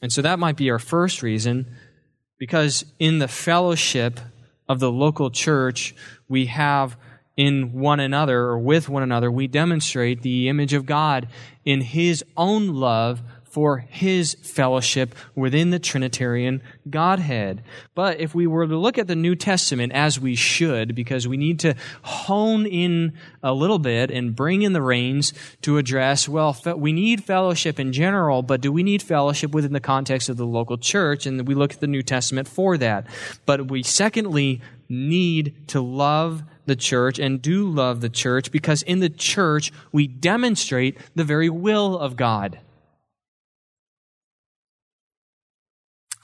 And 0.01 0.13
so 0.13 0.23
that 0.23 0.39
might 0.39 0.57
be 0.57 0.71
our 0.71 0.79
first 0.79 1.23
reason, 1.25 1.67
because 2.39 2.85
in 3.01 3.19
the 3.19 3.29
fellowship 3.29 4.21
of 4.69 4.79
the 4.79 4.93
local 4.93 5.31
church, 5.31 5.93
we 6.29 6.47
have 6.47 6.97
in 7.37 7.73
one 7.73 7.99
another 7.99 8.39
or 8.43 8.59
with 8.61 8.89
one 8.89 9.03
another, 9.03 9.31
we 9.31 9.49
demonstrate 9.49 10.23
the 10.23 10.49
image 10.49 10.73
of 10.73 10.87
God 10.87 11.27
in 11.65 11.81
His 11.81 12.25
own 12.37 12.75
love 12.75 13.23
for 13.53 13.85
his 13.91 14.35
fellowship 14.41 15.15
within 15.35 15.69
the 15.69 15.79
Trinitarian 15.79 16.63
Godhead. 16.89 17.63
But 17.95 18.19
if 18.19 18.35
we 18.35 18.47
were 18.47 18.67
to 18.67 18.79
look 18.79 18.97
at 18.97 19.09
the 19.09 19.15
New 19.15 19.35
Testament 19.35 19.93
as 19.93 20.19
we 20.19 20.35
should, 20.35 20.95
because 20.95 21.29
we 21.29 21.37
need 21.37 21.61
to 21.61 21.75
hone 22.01 22.65
in 22.65 23.13
a 23.43 23.53
little 23.53 23.79
bit 23.79 24.11
and 24.11 24.35
bring 24.35 24.63
in 24.63 24.73
the 24.73 24.81
reins 24.81 25.35
to 25.61 25.77
address, 25.77 26.27
well, 26.27 26.57
we 26.79 26.95
need 26.95 27.25
fellowship 27.25 27.79
in 27.79 27.93
general, 27.93 28.41
but 28.41 28.63
do 28.63 28.73
we 28.73 28.83
need 28.83 29.03
fellowship 29.03 29.53
within 29.53 29.75
the 29.75 29.81
context 29.81 30.31
of 30.31 30.39
the 30.39 30.47
local 30.47 30.79
church? 30.79 31.27
And 31.27 31.47
we 31.47 31.55
look 31.55 31.75
at 31.75 31.81
the 31.81 31.87
New 31.87 32.03
Testament 32.03 32.49
for 32.49 32.79
that. 32.79 33.07
But 33.45 33.71
we 33.71 33.83
secondly 33.83 34.63
need 34.89 35.55
to 35.69 35.83
love 35.83 36.43
the 36.65 36.77
church 36.77 37.19
and 37.19 37.43
do 37.43 37.69
love 37.69 38.01
the 38.01 38.09
church 38.09 38.51
because 38.51 38.81
in 38.83 39.01
the 39.01 39.11
church 39.11 39.73
we 39.93 40.07
demonstrate 40.07 40.97
the 41.15 41.25
very 41.25 41.51
will 41.51 41.99
of 41.99 42.17
God. 42.17 42.59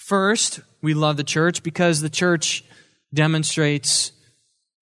First, 0.09 0.61
we 0.81 0.95
love 0.95 1.19
the 1.19 1.23
church 1.23 1.63
because 1.63 2.01
the 2.01 2.09
church 2.09 2.65
demonstrates 3.13 4.13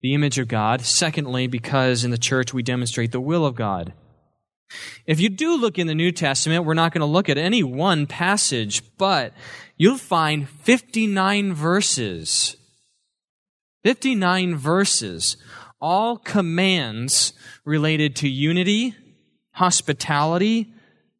the 0.01 0.13
image 0.13 0.39
of 0.39 0.47
God. 0.47 0.79
Secondly, 0.83 1.47
because 1.47 2.05
in 2.05 2.11
the 2.11 2.17
church 2.17 2.53
we 2.53 2.63
demonstrate 2.63 3.11
the 3.11 3.19
will 3.19 3.45
of 3.45 3.53
God. 3.53 3.91
If 5.05 5.19
you 5.19 5.27
do 5.27 5.57
look 5.57 5.77
in 5.77 5.87
the 5.87 5.95
New 5.95 6.13
Testament, 6.13 6.63
we're 6.63 6.75
not 6.75 6.93
going 6.93 7.01
to 7.01 7.05
look 7.05 7.27
at 7.27 7.37
any 7.37 7.61
one 7.61 8.07
passage, 8.07 8.81
but 8.97 9.33
you'll 9.75 9.97
find 9.97 10.47
59 10.47 11.53
verses. 11.53 12.55
59 13.83 14.55
verses, 14.55 15.35
all 15.81 16.15
commands 16.15 17.33
related 17.65 18.15
to 18.15 18.29
unity, 18.29 18.95
hospitality, 19.51 20.73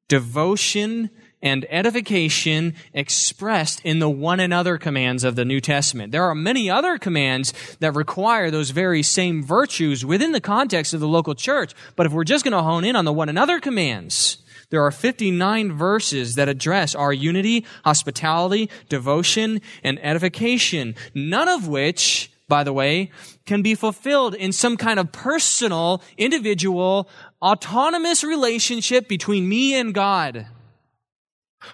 devotion, 0.08 1.10
and 1.48 1.66
edification 1.70 2.76
expressed 2.94 3.80
in 3.86 4.00
the 4.00 4.10
one 4.10 4.42
another 4.42 4.78
commands 4.78 5.24
of 5.24 5.38
the 5.38 5.46
New 5.46 5.62
Testament. 5.62 6.12
There 6.12 6.26
are 6.26 6.36
many 6.36 6.70
other 6.70 6.98
commands 6.98 7.54
that 7.80 7.96
require 7.96 8.52
those 8.52 8.72
very 8.72 9.02
same 9.02 9.42
virtues 9.42 10.06
within 10.06 10.34
the 10.34 10.42
context 10.42 10.94
of 10.94 11.00
the 11.00 11.08
local 11.08 11.36
church, 11.36 11.74
but 11.96 12.06
if 12.06 12.12
we're 12.12 12.26
just 12.26 12.44
going 12.44 12.52
to 12.52 12.62
hone 12.62 12.84
in 12.84 12.98
on 12.98 13.06
the 13.06 13.14
one 13.14 13.30
another 13.30 13.62
commands, 13.62 14.40
there 14.72 14.84
are 14.84 14.92
59 14.92 15.72
verses 15.72 16.36
that 16.36 16.50
address 16.50 16.94
our 16.94 17.14
unity, 17.14 17.66
hospitality, 17.86 18.70
devotion, 18.90 19.62
and 19.86 19.98
edification, 20.04 20.96
none 21.16 21.48
of 21.48 21.70
which, 21.70 22.30
by 22.50 22.66
the 22.66 22.74
way, 22.74 23.10
can 23.46 23.62
be 23.62 23.74
fulfilled 23.74 24.36
in 24.36 24.52
some 24.52 24.76
kind 24.76 25.00
of 25.00 25.14
personal, 25.14 26.04
individual, 26.18 27.10
autonomous 27.42 28.26
relationship 28.26 29.08
between 29.08 29.48
me 29.48 29.74
and 29.74 29.94
God 29.94 30.48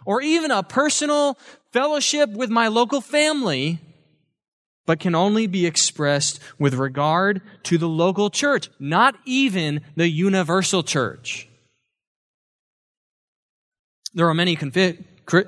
or 0.05 0.21
even 0.21 0.51
a 0.51 0.63
personal 0.63 1.37
fellowship 1.71 2.29
with 2.29 2.49
my 2.49 2.67
local 2.67 3.01
family, 3.01 3.79
but 4.85 4.99
can 4.99 5.15
only 5.15 5.47
be 5.47 5.65
expressed 5.65 6.39
with 6.59 6.73
regard 6.73 7.41
to 7.63 7.77
the 7.77 7.87
local 7.87 8.29
church, 8.29 8.69
not 8.79 9.15
even 9.25 9.81
the 9.95 10.09
universal 10.09 10.83
church. 10.83 11.47
There 14.13 14.27
are 14.27 14.33
many 14.33 14.55
confi- 14.55 15.03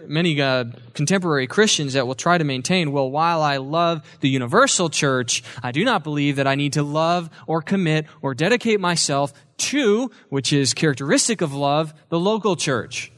many 0.08 0.42
uh, 0.42 0.66
contemporary 0.94 1.48
Christians 1.48 1.94
that 1.94 2.08
will 2.08 2.16
try 2.16 2.38
to 2.38 2.44
maintain, 2.44 2.92
well, 2.92 3.12
while 3.12 3.42
I 3.42 3.58
love 3.58 4.04
the 4.22 4.30
universal 4.30 4.90
church, 4.90 5.44
I 5.62 5.72
do 5.72 5.84
not 5.84 6.04
believe 6.04 6.38
that 6.38 6.48
I 6.48 6.56
need 6.56 6.74
to 6.74 6.84
love 6.84 7.30
or 7.46 7.62
commit 7.62 8.06
or 8.22 8.34
dedicate 8.34 8.80
myself 8.80 9.34
to, 9.58 10.12
which 10.30 10.54
is 10.54 10.74
characteristic 10.74 11.42
of 11.42 11.54
love, 11.54 11.94
the 12.10 12.20
local 12.20 12.56
church. 12.56 13.12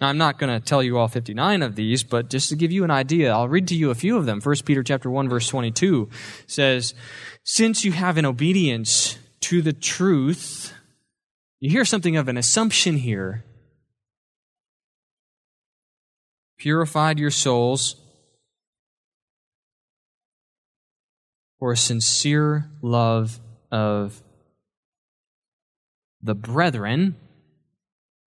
Now, 0.00 0.08
I'm 0.08 0.18
not 0.18 0.38
going 0.38 0.52
to 0.52 0.64
tell 0.64 0.82
you 0.82 0.98
all 0.98 1.08
59 1.08 1.62
of 1.62 1.74
these, 1.74 2.02
but 2.02 2.28
just 2.28 2.50
to 2.50 2.56
give 2.56 2.70
you 2.70 2.84
an 2.84 2.90
idea, 2.90 3.32
I'll 3.32 3.48
read 3.48 3.68
to 3.68 3.74
you 3.74 3.90
a 3.90 3.94
few 3.94 4.18
of 4.18 4.26
them. 4.26 4.40
1 4.42 4.56
Peter 4.64 4.82
chapter 4.82 5.10
1 5.10 5.28
verse 5.28 5.48
22 5.48 6.10
says, 6.46 6.94
"Since 7.44 7.84
you 7.84 7.92
have 7.92 8.18
in 8.18 8.26
obedience 8.26 9.16
to 9.40 9.62
the 9.62 9.72
truth, 9.72 10.74
you 11.60 11.70
hear 11.70 11.84
something 11.84 12.16
of 12.16 12.28
an 12.28 12.36
assumption 12.36 12.98
here. 12.98 13.44
Purified 16.58 17.18
your 17.18 17.30
souls 17.30 17.96
for 21.58 21.72
a 21.72 21.76
sincere 21.76 22.70
love 22.82 23.40
of 23.70 24.22
the 26.22 26.34
brethren. 26.34 27.16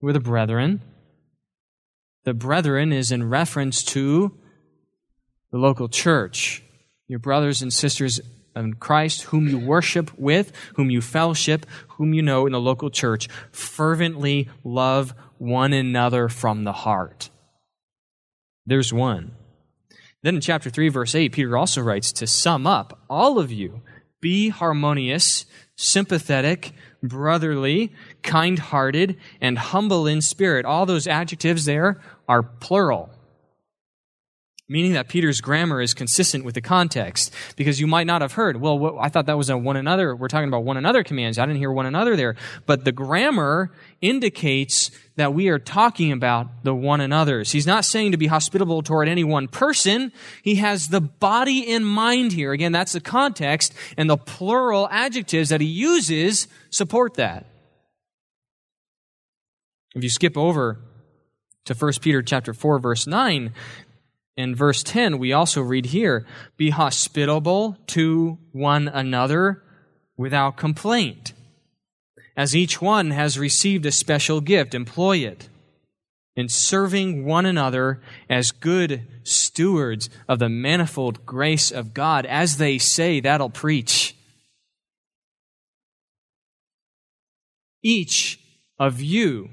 Are 0.01 0.13
the 0.13 0.19
brethren? 0.19 0.81
The 2.29 2.35
brethren 2.35 2.93
is 2.93 3.11
in 3.11 3.27
reference 3.27 3.81
to 3.85 4.37
the 5.51 5.57
local 5.57 5.89
church, 5.89 6.61
your 7.07 7.17
brothers 7.17 7.63
and 7.63 7.73
sisters 7.73 8.21
in 8.55 8.75
Christ, 8.75 9.23
whom 9.23 9.47
you 9.47 9.57
worship 9.57 10.11
with, 10.15 10.51
whom 10.75 10.91
you 10.91 11.01
fellowship, 11.01 11.65
whom 11.87 12.13
you 12.13 12.21
know 12.21 12.45
in 12.45 12.51
the 12.51 12.59
local 12.59 12.91
church, 12.91 13.29
fervently 13.51 14.47
love 14.63 15.15
one 15.39 15.73
another 15.73 16.29
from 16.29 16.65
the 16.65 16.71
heart. 16.71 17.31
There's 18.63 18.93
one. 18.93 19.31
Then 20.21 20.35
in 20.35 20.41
chapter 20.41 20.69
3, 20.69 20.89
verse 20.89 21.15
8, 21.15 21.31
Peter 21.31 21.57
also 21.57 21.81
writes 21.81 22.11
to 22.11 22.27
sum 22.27 22.67
up, 22.67 22.99
all 23.09 23.39
of 23.39 23.51
you, 23.51 23.81
be 24.21 24.49
harmonious, 24.49 25.45
sympathetic, 25.75 26.73
brotherly, 27.01 27.93
kind 28.21 28.59
hearted, 28.59 29.17
and 29.39 29.57
humble 29.57 30.07
in 30.07 30.21
spirit. 30.21 30.65
All 30.65 30.85
those 30.85 31.07
adjectives 31.07 31.65
there 31.65 32.01
are 32.27 32.43
plural 32.43 33.09
meaning 34.69 34.93
that 34.93 35.09
Peter's 35.09 35.41
grammar 35.41 35.81
is 35.81 35.93
consistent 35.93 36.45
with 36.45 36.55
the 36.55 36.61
context. 36.61 37.33
Because 37.57 37.81
you 37.81 37.87
might 37.87 38.07
not 38.07 38.21
have 38.21 38.33
heard, 38.33 38.61
well, 38.61 38.77
what, 38.77 38.95
I 38.99 39.09
thought 39.09 39.25
that 39.25 39.37
was 39.37 39.49
a 39.49 39.57
one 39.57 39.75
another. 39.75 40.15
We're 40.15 40.27
talking 40.27 40.47
about 40.47 40.63
one 40.63 40.77
another 40.77 41.03
commands. 41.03 41.37
I 41.37 41.45
didn't 41.45 41.57
hear 41.57 41.71
one 41.71 41.87
another 41.87 42.15
there. 42.15 42.35
But 42.65 42.85
the 42.85 42.91
grammar 42.91 43.71
indicates 43.99 44.91
that 45.15 45.33
we 45.33 45.49
are 45.49 45.59
talking 45.59 46.11
about 46.13 46.63
the 46.63 46.73
one 46.73 47.01
another's. 47.01 47.51
He's 47.51 47.67
not 47.67 47.83
saying 47.83 48.11
to 48.11 48.17
be 48.17 48.27
hospitable 48.27 48.83
toward 48.83 49.09
any 49.09 49.25
one 49.25 49.47
person. 49.49 50.13
He 50.43 50.55
has 50.55 50.87
the 50.87 51.01
body 51.01 51.59
in 51.59 51.83
mind 51.83 52.31
here. 52.31 52.53
Again, 52.53 52.71
that's 52.71 52.93
the 52.93 53.01
context, 53.01 53.73
and 53.97 54.09
the 54.09 54.17
plural 54.17 54.87
adjectives 54.91 55.49
that 55.49 55.59
he 55.59 55.67
uses 55.67 56.47
support 56.69 57.15
that. 57.15 57.45
If 59.95 60.03
you 60.03 60.09
skip 60.09 60.37
over 60.37 60.79
to 61.65 61.73
1 61.73 61.93
Peter 62.01 62.21
chapter 62.21 62.53
4 62.53 62.79
verse 62.79 63.07
9, 63.07 63.51
in 64.39 64.55
verse 64.55 64.83
10, 64.83 65.19
we 65.19 65.33
also 65.33 65.61
read 65.61 65.87
here, 65.87 66.25
be 66.55 66.69
hospitable 66.69 67.75
to 67.87 68.37
one 68.53 68.87
another 68.87 69.61
without 70.15 70.55
complaint. 70.55 71.33
As 72.37 72.55
each 72.55 72.81
one 72.81 73.11
has 73.11 73.37
received 73.37 73.85
a 73.85 73.91
special 73.91 74.39
gift, 74.39 74.73
employ 74.73 75.17
it 75.17 75.49
in 76.37 76.47
serving 76.47 77.25
one 77.25 77.45
another 77.45 78.01
as 78.29 78.51
good 78.51 79.05
stewards 79.23 80.09
of 80.25 80.39
the 80.39 80.47
manifold 80.47 81.25
grace 81.25 81.69
of 81.69 81.93
God. 81.93 82.25
As 82.25 82.55
they 82.55 82.77
say, 82.77 83.19
that'll 83.19 83.49
preach. 83.49 84.15
Each 87.83 88.39
of 88.79 89.01
you 89.01 89.49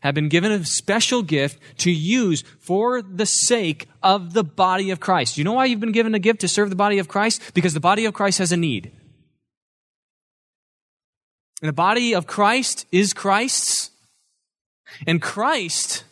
have 0.00 0.14
been 0.14 0.28
given 0.28 0.52
a 0.52 0.64
special 0.64 1.22
gift 1.22 1.58
to 1.78 1.90
use 1.90 2.42
for 2.58 3.02
the 3.02 3.26
sake 3.26 3.88
of 4.02 4.32
the 4.32 4.44
body 4.44 4.90
of 4.90 5.00
Christ. 5.00 5.38
You 5.38 5.44
know 5.44 5.52
why 5.52 5.66
you've 5.66 5.80
been 5.80 5.92
given 5.92 6.14
a 6.14 6.18
gift 6.18 6.40
to 6.40 6.48
serve 6.48 6.70
the 6.70 6.76
body 6.76 6.98
of 6.98 7.08
Christ? 7.08 7.54
Because 7.54 7.74
the 7.74 7.80
body 7.80 8.04
of 8.04 8.14
Christ 8.14 8.38
has 8.38 8.52
a 8.52 8.56
need. 8.56 8.92
And 11.62 11.68
the 11.68 11.72
body 11.72 12.14
of 12.14 12.26
Christ 12.26 12.86
is 12.92 13.12
Christ's. 13.12 13.90
And 15.06 15.20
Christ 15.20 16.04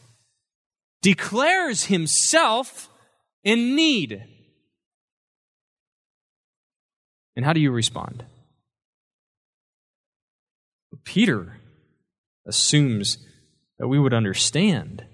declares 1.02 1.84
himself 1.84 2.88
in 3.42 3.76
need. 3.76 4.24
And 7.36 7.44
how 7.44 7.52
do 7.52 7.60
you 7.60 7.70
respond? 7.70 8.24
Peter 11.04 11.60
assumes 12.46 13.18
that 13.78 13.88
we 13.88 13.98
would 13.98 14.14
understand 14.14 15.04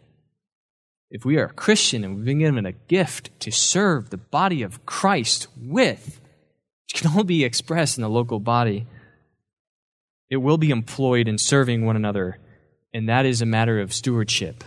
if 1.10 1.24
we 1.24 1.38
are 1.38 1.46
a 1.46 1.52
Christian 1.52 2.04
and 2.04 2.16
we've 2.16 2.24
been 2.24 2.38
given 2.38 2.66
a 2.66 2.72
gift 2.72 3.30
to 3.40 3.50
serve 3.50 4.10
the 4.10 4.16
body 4.16 4.62
of 4.62 4.86
Christ 4.86 5.48
with, 5.56 6.20
which 6.86 7.00
can 7.00 7.10
only 7.10 7.24
be 7.24 7.44
expressed 7.44 7.98
in 7.98 8.02
the 8.02 8.08
local 8.08 8.38
body, 8.38 8.86
it 10.28 10.36
will 10.36 10.58
be 10.58 10.70
employed 10.70 11.26
in 11.26 11.36
serving 11.36 11.84
one 11.84 11.96
another, 11.96 12.38
and 12.94 13.08
that 13.08 13.26
is 13.26 13.42
a 13.42 13.46
matter 13.46 13.80
of 13.80 13.92
stewardship. 13.92 14.62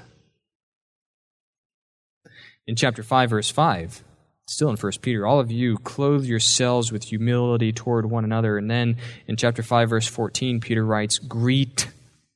In 2.67 2.75
chapter 2.75 3.03
5, 3.03 3.29
verse 3.29 3.49
5, 3.49 4.03
still 4.47 4.69
in 4.69 4.75
1 4.75 4.91
Peter, 5.01 5.25
all 5.25 5.39
of 5.39 5.51
you 5.51 5.77
clothe 5.77 6.25
yourselves 6.25 6.91
with 6.91 7.06
humility 7.06 7.71
toward 7.71 8.06
one 8.10 8.23
another. 8.23 8.58
And 8.58 8.69
then 8.69 8.97
in 9.27 9.38
chapter 9.38 9.63
5, 9.63 9.89
verse 9.89 10.08
14, 10.08 10.60
Peter 10.60 10.86
writes, 10.86 11.19
Greet 11.19 11.88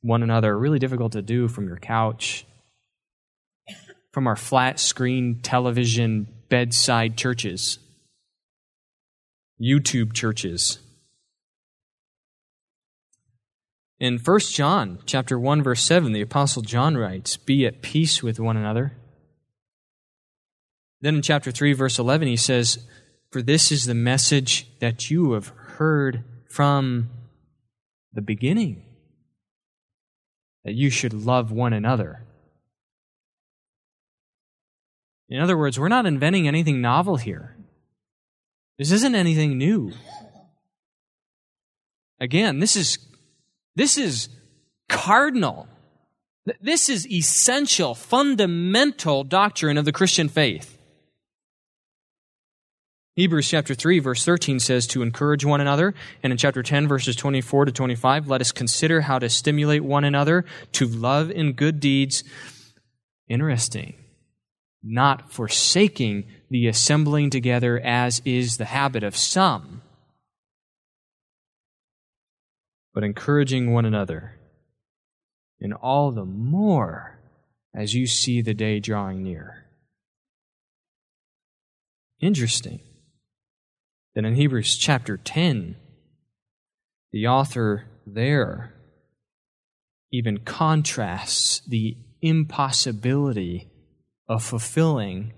one 0.08 0.24
another 0.24 0.58
really 0.58 0.80
difficult 0.80 1.12
to 1.12 1.22
do 1.22 1.48
from 1.48 1.68
your 1.68 1.78
couch, 1.78 2.46
from 4.12 4.26
our 4.26 4.36
flat 4.36 4.80
screen 4.80 5.42
television 5.42 6.28
bedside 6.50 7.18
churches, 7.18 7.78
YouTube 9.62 10.14
churches. 10.14 10.80
In 14.00 14.18
1 14.20 14.40
John 14.54 15.00
chapter 15.06 15.38
1 15.38 15.62
verse 15.62 15.84
7 15.84 16.14
the 16.14 16.22
apostle 16.22 16.62
John 16.62 16.96
writes, 16.96 17.36
"Be 17.36 17.66
at 17.66 17.82
peace 17.82 18.24
with 18.24 18.40
one 18.40 18.56
another." 18.56 18.96
Then 21.02 21.16
in 21.16 21.22
chapter 21.22 21.52
3 21.52 21.74
verse 21.74 22.00
11 22.00 22.28
he 22.28 22.38
says, 22.38 22.88
"For 23.32 23.42
this 23.42 23.72
is 23.72 23.86
the 23.86 23.94
message 23.94 24.68
that 24.80 25.10
you 25.10 25.34
have 25.34 25.48
heard 25.48 26.24
from 26.50 27.10
the 28.14 28.22
beginning." 28.22 28.87
That 30.68 30.76
you 30.76 30.90
should 30.90 31.14
love 31.14 31.50
one 31.50 31.72
another. 31.72 32.20
In 35.30 35.40
other 35.40 35.58
words, 35.58 35.80
we're 35.80 35.88
not 35.88 36.06
inventing 36.06 36.46
anything 36.46 36.82
novel 36.82 37.16
here. 37.16 37.56
This 38.78 38.92
isn't 38.92 39.16
anything 39.16 39.58
new. 39.58 39.94
Again, 42.20 42.60
this 42.60 42.76
is 42.76 43.00
this 43.78 43.98
is 43.98 44.28
cardinal. 44.90 45.70
This 46.60 46.90
is 46.90 47.10
essential, 47.10 47.96
fundamental 47.96 49.24
doctrine 49.24 49.78
of 49.78 49.86
the 49.86 49.94
Christian 49.94 50.28
faith. 50.28 50.77
Hebrews 53.18 53.50
chapter 53.50 53.74
3 53.74 53.98
verse 53.98 54.24
13 54.24 54.60
says 54.60 54.86
to 54.88 55.02
encourage 55.02 55.44
one 55.44 55.60
another, 55.60 55.96
and 56.22 56.32
in 56.32 56.38
chapter 56.38 56.62
10 56.62 56.88
verses 56.88 57.16
24 57.16 57.66
to 57.66 57.72
25, 57.72 58.28
let 58.28 58.42
us 58.42 58.52
consider 58.52 59.02
how 59.02 59.18
to 59.18 59.28
stimulate 59.28 59.84
one 59.84 60.04
another 60.04 60.46
to 60.74 60.86
love 60.86 61.32
and 61.32 61.56
good 61.56 61.80
deeds. 61.80 62.24
Interesting. 63.28 63.96
Not 64.84 65.32
forsaking 65.32 66.26
the 66.52 66.68
assembling 66.68 67.32
together 67.32 67.80
as 67.80 68.22
is 68.24 68.58
the 68.58 68.66
habit 68.66 69.04
of 69.04 69.18
some, 69.18 69.82
but 72.94 73.04
encouraging 73.04 73.74
one 73.74 73.86
another. 73.86 74.38
And 75.60 75.74
all 75.74 76.12
the 76.12 76.24
more 76.24 77.20
as 77.74 77.96
you 77.96 78.06
see 78.06 78.44
the 78.44 78.54
day 78.54 78.80
drawing 78.80 79.24
near. 79.24 79.66
Interesting. 82.20 82.80
Then 84.18 84.26
in 84.26 84.34
Hebrews 84.34 84.76
chapter 84.78 85.16
10, 85.16 85.76
the 87.12 87.28
author 87.28 87.86
there 88.08 88.74
even 90.12 90.40
contrasts 90.40 91.62
the 91.68 91.98
impossibility 92.20 93.70
of 94.28 94.44
fulfilling 94.44 95.34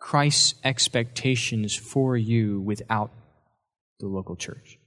Christ's 0.00 0.56
expectations 0.64 1.76
for 1.76 2.16
you 2.16 2.60
without 2.60 3.12
the 4.00 4.08
local 4.08 4.34
church. 4.34 4.80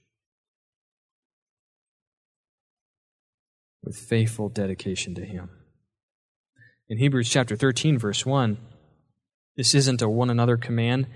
with 3.81 3.95
faithful 3.95 4.49
dedication 4.49 5.15
to 5.15 5.25
Him. 5.25 5.49
In 6.89 6.97
Hebrews 6.97 7.29
chapter 7.29 7.55
13, 7.55 7.97
verse 7.97 8.25
1, 8.25 8.57
this 9.55 9.73
isn't 9.73 10.01
a 10.01 10.09
one 10.09 10.29
another 10.29 10.57
command, 10.57 11.07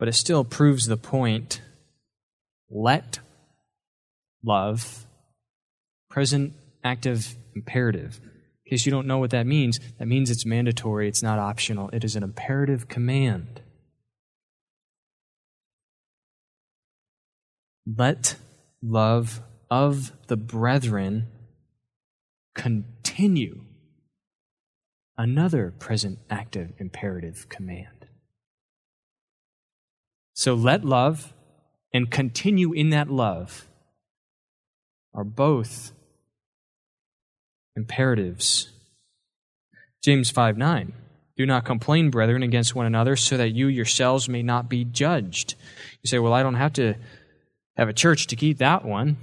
but 0.00 0.08
it 0.08 0.14
still 0.14 0.44
proves 0.44 0.86
the 0.86 0.96
point. 0.96 1.60
Let 2.70 3.20
love, 4.42 5.04
present 6.08 6.54
active 6.82 7.36
imperative. 7.54 8.18
In 8.64 8.70
case 8.70 8.86
you 8.86 8.92
don't 8.92 9.06
know 9.06 9.18
what 9.18 9.30
that 9.30 9.46
means, 9.46 9.78
that 9.98 10.08
means 10.08 10.30
it's 10.30 10.46
mandatory, 10.46 11.06
it's 11.06 11.22
not 11.22 11.38
optional, 11.38 11.90
it 11.92 12.02
is 12.02 12.16
an 12.16 12.22
imperative 12.22 12.88
command. 12.88 13.60
Let 17.86 18.36
love 18.82 19.42
of 19.70 20.12
the 20.28 20.36
brethren 20.38 21.26
continue. 22.54 23.64
Another 25.18 25.74
present 25.78 26.20
active 26.30 26.72
imperative 26.78 27.50
command. 27.50 27.99
So 30.40 30.54
let 30.54 30.86
love 30.86 31.34
and 31.92 32.10
continue 32.10 32.72
in 32.72 32.88
that 32.88 33.10
love 33.10 33.68
are 35.12 35.22
both 35.22 35.92
imperatives. 37.76 38.70
James 40.02 40.30
5 40.30 40.56
9. 40.56 40.94
Do 41.36 41.44
not 41.44 41.66
complain, 41.66 42.08
brethren, 42.08 42.42
against 42.42 42.74
one 42.74 42.86
another, 42.86 43.16
so 43.16 43.36
that 43.36 43.50
you 43.50 43.66
yourselves 43.66 44.30
may 44.30 44.42
not 44.42 44.70
be 44.70 44.82
judged. 44.82 45.56
You 46.02 46.08
say, 46.08 46.18
Well, 46.18 46.32
I 46.32 46.42
don't 46.42 46.54
have 46.54 46.72
to 46.72 46.94
have 47.76 47.90
a 47.90 47.92
church 47.92 48.26
to 48.28 48.36
keep 48.36 48.56
that 48.58 48.82
one. 48.82 49.18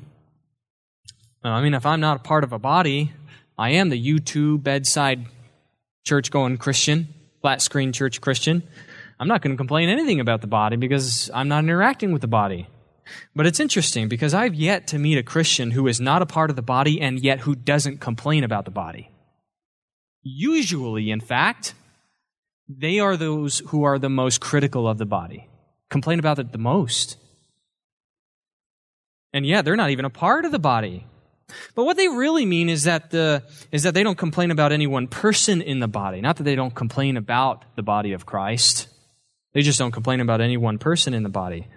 Uh, 1.43 1.47
I 1.47 1.63
mean, 1.63 1.73
if 1.73 1.87
I'm 1.87 1.99
not 1.99 2.17
a 2.17 2.23
part 2.23 2.43
of 2.43 2.53
a 2.53 2.59
body, 2.59 3.11
I 3.57 3.71
am 3.71 3.89
the 3.89 3.99
YouTube 3.99 4.61
bedside 4.61 5.25
church 6.05 6.29
going 6.29 6.59
Christian, 6.59 7.07
flat 7.41 7.63
screen 7.63 7.91
church 7.91 8.21
Christian. 8.21 8.61
I'm 9.19 9.27
not 9.27 9.41
going 9.41 9.51
to 9.51 9.57
complain 9.57 9.89
anything 9.89 10.19
about 10.19 10.41
the 10.41 10.47
body 10.47 10.75
because 10.75 11.31
I'm 11.33 11.47
not 11.47 11.63
interacting 11.63 12.11
with 12.11 12.21
the 12.21 12.27
body. 12.27 12.67
But 13.35 13.47
it's 13.47 13.59
interesting 13.59 14.07
because 14.09 14.33
I've 14.33 14.53
yet 14.53 14.87
to 14.87 14.99
meet 14.99 15.17
a 15.17 15.23
Christian 15.23 15.71
who 15.71 15.87
is 15.87 15.99
not 15.99 16.21
a 16.21 16.25
part 16.25 16.49
of 16.49 16.55
the 16.55 16.61
body 16.61 17.01
and 17.01 17.19
yet 17.19 17.39
who 17.41 17.55
doesn't 17.55 17.99
complain 17.99 18.43
about 18.43 18.65
the 18.65 18.71
body. 18.71 19.09
Usually, 20.23 21.09
in 21.09 21.21
fact, 21.21 21.73
they 22.67 22.99
are 22.99 23.15
those 23.15 23.59
who 23.67 23.83
are 23.83 23.97
the 23.97 24.09
most 24.09 24.41
critical 24.41 24.87
of 24.87 24.97
the 24.97 25.05
body, 25.05 25.47
complain 25.89 26.19
about 26.19 26.37
it 26.37 26.51
the 26.51 26.57
most. 26.57 27.17
And 29.33 29.45
yeah, 29.45 29.61
they're 29.61 29.77
not 29.77 29.91
even 29.91 30.05
a 30.05 30.09
part 30.09 30.45
of 30.45 30.51
the 30.51 30.59
body. 30.59 31.05
But 31.75 31.85
what 31.85 31.95
they 31.95 32.09
really 32.09 32.45
mean 32.45 32.67
is 32.67 32.83
that 32.83 33.11
the 33.11 33.43
is 33.71 33.83
that 33.83 33.93
they 33.93 34.03
don't 34.03 34.17
complain 34.17 34.51
about 34.51 34.73
any 34.73 34.85
one 34.85 35.07
person 35.07 35.61
in 35.61 35.79
the 35.79 35.87
body. 35.87 36.19
Not 36.19 36.35
that 36.37 36.43
they 36.43 36.55
don't 36.55 36.75
complain 36.75 37.15
about 37.15 37.63
the 37.75 37.83
body 37.83 38.11
of 38.11 38.25
Christ. 38.25 38.89
They 39.53 39.61
just 39.61 39.79
don't 39.79 39.91
complain 39.91 40.19
about 40.19 40.41
any 40.41 40.57
one 40.57 40.77
person 40.77 41.13
in 41.13 41.23
the 41.23 41.29
body. 41.29 41.67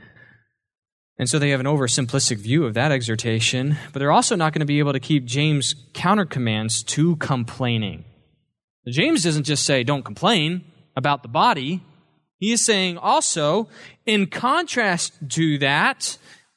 And 1.19 1.29
so 1.29 1.39
they 1.39 1.51
have 1.51 1.61
an 1.61 1.67
oversimplistic 1.67 2.39
view 2.39 2.65
of 2.65 2.75
that 2.75 2.93
exhortation, 2.93 3.77
but 3.93 3.99
they're 3.99 4.11
also 4.11 4.37
not 4.37 4.55
going 4.55 4.61
to 4.61 4.67
be 4.67 4.79
able 4.79 4.95
to 4.95 5.01
keep 5.01 5.27
James' 5.27 5.75
counter 5.93 6.25
commands 6.25 6.83
to 6.85 7.17
complaining. 7.17 8.05
James 8.89 9.23
doesn't 9.25 9.45
just 9.45 9.65
say, 9.67 9.85
don't 9.85 10.05
complain 10.05 10.65
about 10.97 11.23
the 11.23 11.29
body. 11.29 11.83
He 12.39 12.53
is 12.53 12.65
saying 12.65 12.97
also, 12.97 13.69
in 14.07 14.29
contrast 14.29 15.13
to 15.33 15.59
that, 15.59 16.17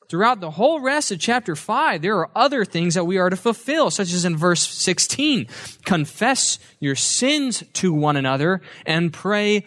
throughout 0.09 0.39
the 0.39 0.51
whole 0.51 0.79
rest 0.79 1.11
of 1.11 1.19
chapter 1.19 1.55
5, 1.55 2.01
there 2.01 2.17
are 2.17 2.29
other 2.35 2.63
things 2.63 2.93
that 2.93 3.05
we 3.05 3.17
are 3.17 3.29
to 3.29 3.35
fulfill, 3.35 3.91
such 3.91 4.13
as 4.13 4.23
in 4.23 4.37
verse 4.37 4.65
16 4.65 5.47
confess 5.83 6.57
your 6.79 6.95
sins 6.95 7.63
to 7.73 7.91
one 7.91 8.15
another 8.15 8.61
and 8.85 9.11
pray 9.11 9.65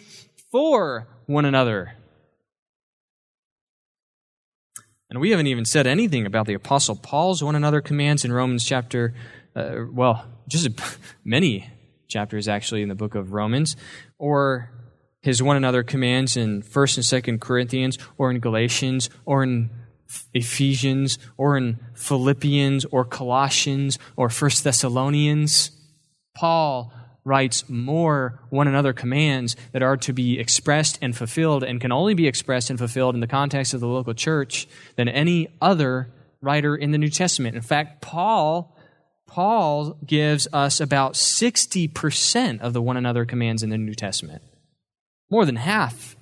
for 0.50 1.06
one 1.27 1.45
another. 1.45 1.93
And 5.11 5.21
we 5.21 5.31
haven't 5.31 5.47
even 5.47 5.65
said 5.65 5.87
anything 5.87 6.27
about 6.27 6.47
the 6.47 6.55
Apostle 6.55 6.97
Paul's 6.97 7.43
one 7.43 7.55
another 7.55 7.81
commands 7.81 8.25
in 8.25 8.33
Romans 8.33 8.65
chapter, 8.65 9.15
uh, 9.55 9.85
well, 9.93 10.27
just 10.49 10.69
many 11.25 11.71
chapters 12.09 12.49
actually 12.49 12.83
in 12.83 12.89
the 12.89 12.95
book 12.95 13.15
of 13.15 13.33
Romans, 13.33 13.77
or 14.19 14.71
his 15.23 15.43
one 15.43 15.57
another 15.57 15.83
commands 15.83 16.37
in 16.37 16.62
1st 16.62 17.25
and 17.25 17.25
2nd 17.25 17.41
Corinthians, 17.41 17.99
or 18.19 18.31
in 18.31 18.41
Galatians, 18.41 19.11
or 19.25 19.43
in 19.43 19.71
Ephesians, 20.35 21.19
or 21.37 21.57
in 21.57 21.79
Philippians, 21.95 22.85
or 22.87 23.05
Colossians, 23.05 23.99
or 24.17 24.29
1st 24.29 24.62
Thessalonians. 24.62 25.71
Paul 26.37 26.93
writes 27.27 27.69
more 27.69 28.39
one 28.51 28.69
another 28.69 28.93
commands 28.93 29.57
that 29.73 29.83
are 29.83 29.97
to 29.97 30.12
be 30.12 30.39
expressed 30.39 30.97
and 31.03 31.15
fulfilled 31.15 31.65
and 31.65 31.81
can 31.81 31.91
only 31.91 32.15
be 32.15 32.29
expressed 32.29 32.71
and 32.71 32.79
fulfilled 32.79 33.17
in 33.17 33.21
the 33.21 33.27
context 33.27 33.75
of 33.75 33.81
the 33.81 33.89
local 33.89 34.15
church 34.15 34.69
than 34.95 35.09
any 35.09 35.49
other 35.61 36.09
writer 36.41 36.77
in 36.77 36.93
the 36.93 36.99
New 36.99 37.09
Testament. 37.09 37.57
In 37.57 37.62
fact, 37.62 38.01
Paul 38.01 38.73
Paul 39.27 39.99
gives 40.07 40.47
us 40.53 40.81
about 40.81 41.15
60% 41.15 42.61
of 42.61 42.73
the 42.73 42.81
one 42.81 42.97
another 42.97 43.25
commands 43.25 43.65
in 43.65 43.71
the 43.71 43.77
New 43.77 43.95
Testament. 43.95 44.41
More 45.29 45.45
than 45.45 45.57
half. 45.57 46.17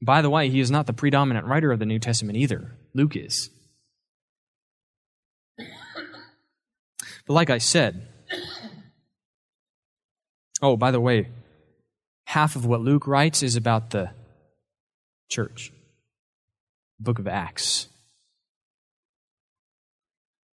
By 0.00 0.22
the 0.22 0.30
way, 0.30 0.48
he 0.48 0.60
is 0.60 0.70
not 0.70 0.86
the 0.86 0.94
predominant 0.94 1.46
writer 1.46 1.72
of 1.72 1.78
the 1.78 1.84
New 1.84 1.98
Testament 1.98 2.38
either. 2.38 2.74
Luke 2.94 3.14
is. 3.14 3.50
But 7.26 7.34
like 7.34 7.50
I 7.50 7.58
said, 7.58 8.06
oh, 10.62 10.76
by 10.76 10.90
the 10.90 11.00
way, 11.00 11.28
half 12.26 12.56
of 12.56 12.66
what 12.66 12.80
Luke 12.80 13.06
writes 13.06 13.42
is 13.42 13.56
about 13.56 13.90
the 13.90 14.10
church, 15.30 15.72
book 16.98 17.18
of 17.18 17.26
Acts. 17.28 17.88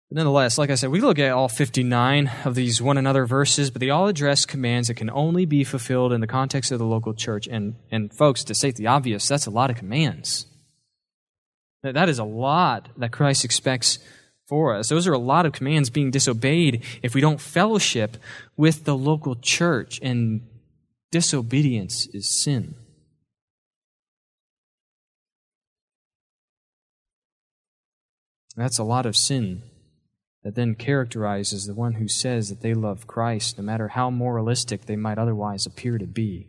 But 0.10 0.18
nonetheless, 0.18 0.58
like 0.58 0.70
I 0.70 0.76
said, 0.76 0.92
we 0.92 1.02
look 1.02 1.18
at 1.18 1.32
all 1.32 1.48
59 1.48 2.32
of 2.46 2.56
these 2.56 2.82
one 2.82 2.98
another 2.98 3.26
verses, 3.26 3.72
but 3.72 3.80
they 3.80 3.90
all 3.90 4.08
address 4.08 4.46
commands 4.46 4.88
that 4.88 4.96
can 4.96 5.10
only 5.10 5.46
be 5.46 5.64
fulfilled 5.64 6.14
in 6.14 6.22
the 6.22 6.28
context 6.28 6.72
of 6.72 6.80
the 6.80 6.86
local 6.86 7.14
church. 7.14 7.48
And, 7.48 7.76
and 7.92 8.14
folks, 8.14 8.44
to 8.46 8.54
state 8.54 8.76
the 8.76 8.88
obvious, 8.88 9.28
that's 9.28 9.48
a 9.48 9.52
lot 9.52 9.70
of 9.70 9.76
commands. 9.78 10.46
That 11.82 12.08
is 12.08 12.20
a 12.20 12.24
lot 12.24 12.90
that 12.98 13.12
Christ 13.12 13.44
expects 13.44 14.00
for 14.54 14.76
us. 14.76 14.90
Those 14.90 15.08
are 15.08 15.14
a 15.14 15.18
lot 15.18 15.48
of 15.48 15.52
commands 15.52 15.90
being 15.90 16.12
disobeyed 16.12 16.84
if 17.02 17.16
we 17.16 17.22
don't 17.22 17.42
fellowship 17.42 18.18
with 18.56 18.84
the 18.84 18.96
local 18.96 19.36
church, 19.36 20.00
and 20.04 20.48
disobedience 21.12 22.06
is 22.14 22.40
sin. 22.40 22.76
That's 28.56 28.78
a 28.78 28.84
lot 28.84 29.08
of 29.08 29.16
sin 29.16 29.64
that 30.44 30.54
then 30.54 30.76
characterizes 30.76 31.66
the 31.66 31.74
one 31.74 31.94
who 31.94 32.08
says 32.08 32.50
that 32.50 32.62
they 32.62 32.76
love 32.76 33.08
Christ, 33.08 33.58
no 33.58 33.64
matter 33.64 33.88
how 33.88 34.12
moralistic 34.12 34.86
they 34.86 34.96
might 34.96 35.18
otherwise 35.18 35.66
appear 35.66 35.98
to 35.98 36.06
be. 36.06 36.48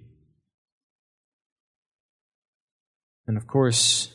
And 3.26 3.38
of 3.38 3.46
course, 3.46 4.12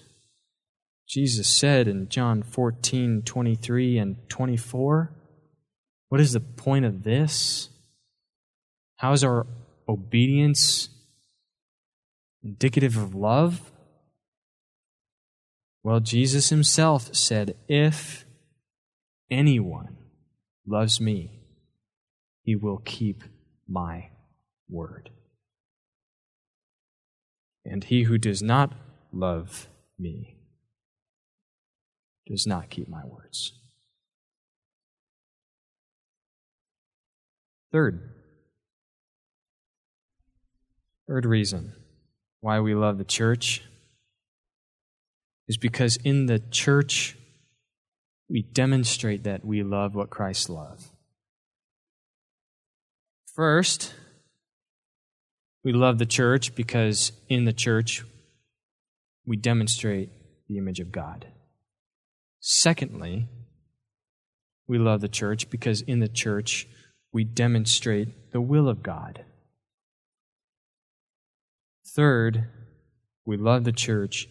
Jesus 1.09 1.47
said 1.47 1.87
in 1.87 2.07
John 2.07 2.43
14, 2.43 3.23
23 3.23 3.97
and 3.97 4.29
24, 4.29 5.11
What 6.09 6.21
is 6.21 6.33
the 6.33 6.39
point 6.39 6.85
of 6.85 7.01
this? 7.01 7.69
How 8.97 9.13
is 9.13 9.23
our 9.23 9.47
obedience 9.87 10.89
indicative 12.43 12.95
of 12.95 13.15
love? 13.15 13.71
Well, 15.81 15.99
Jesus 15.99 16.49
himself 16.49 17.15
said, 17.15 17.55
If 17.67 18.25
anyone 19.31 19.97
loves 20.67 21.01
me, 21.01 21.39
he 22.43 22.55
will 22.55 22.83
keep 22.85 23.23
my 23.67 24.09
word. 24.69 25.09
And 27.65 27.83
he 27.83 28.03
who 28.03 28.19
does 28.19 28.43
not 28.43 28.73
love 29.11 29.67
me 29.97 30.38
does 32.29 32.45
not 32.45 32.69
keep 32.69 32.87
my 32.87 33.03
words. 33.05 33.53
Third, 37.71 38.01
third 41.07 41.25
reason 41.25 41.73
why 42.41 42.59
we 42.59 42.73
love 42.73 42.97
the 42.97 43.03
church 43.03 43.63
is 45.47 45.57
because 45.57 45.97
in 45.97 46.27
the 46.27 46.39
church 46.39 47.17
we 48.29 48.43
demonstrate 48.43 49.23
that 49.23 49.43
we 49.43 49.63
love 49.63 49.95
what 49.95 50.09
Christ 50.09 50.49
loved. 50.49 50.85
First, 53.35 53.93
we 55.63 55.73
love 55.73 55.97
the 55.97 56.05
church 56.05 56.55
because 56.55 57.11
in 57.27 57.45
the 57.45 57.53
church 57.53 58.03
we 59.25 59.35
demonstrate 59.35 60.09
the 60.47 60.57
image 60.57 60.79
of 60.79 60.91
God. 60.91 61.27
Secondly, 62.39 63.27
we 64.67 64.77
love 64.77 65.01
the 65.01 65.07
church 65.07 65.49
because 65.49 65.81
in 65.81 65.99
the 65.99 66.07
church 66.07 66.67
we 67.11 67.23
demonstrate 67.23 68.31
the 68.31 68.41
will 68.41 68.69
of 68.69 68.83
God. 68.83 69.25
Third, 71.95 72.45
we 73.25 73.35
love 73.35 73.63
the 73.63 73.71
church 73.71 74.27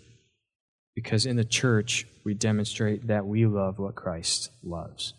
because 0.94 1.26
in 1.26 1.36
the 1.36 1.44
church 1.44 2.06
we 2.24 2.34
demonstrate 2.34 3.06
that 3.08 3.26
we 3.26 3.46
love 3.46 3.78
what 3.78 3.94
Christ 3.94 4.50
loves. 4.62 5.14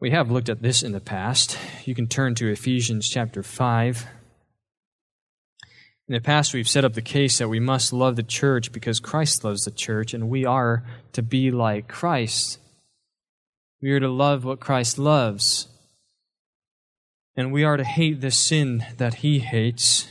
We 0.00 0.10
have 0.10 0.30
looked 0.30 0.48
at 0.48 0.62
this 0.62 0.82
in 0.82 0.92
the 0.92 1.00
past. 1.00 1.58
You 1.84 1.94
can 1.94 2.06
turn 2.06 2.34
to 2.36 2.50
Ephesians 2.50 3.08
chapter 3.08 3.42
5. 3.42 4.06
In 6.06 6.12
the 6.12 6.20
past, 6.20 6.52
we've 6.52 6.68
set 6.68 6.84
up 6.84 6.92
the 6.92 7.00
case 7.00 7.38
that 7.38 7.48
we 7.48 7.60
must 7.60 7.92
love 7.92 8.16
the 8.16 8.22
church 8.22 8.72
because 8.72 9.00
Christ 9.00 9.42
loves 9.42 9.64
the 9.64 9.70
church, 9.70 10.12
and 10.12 10.28
we 10.28 10.44
are 10.44 10.84
to 11.12 11.22
be 11.22 11.50
like 11.50 11.88
Christ. 11.88 12.58
We 13.80 13.90
are 13.92 14.00
to 14.00 14.10
love 14.10 14.44
what 14.44 14.60
Christ 14.60 14.98
loves. 14.98 15.68
And 17.36 17.52
we 17.52 17.64
are 17.64 17.78
to 17.78 17.84
hate 17.84 18.20
the 18.20 18.30
sin 18.30 18.84
that 18.98 19.14
he 19.16 19.38
hates. 19.38 20.06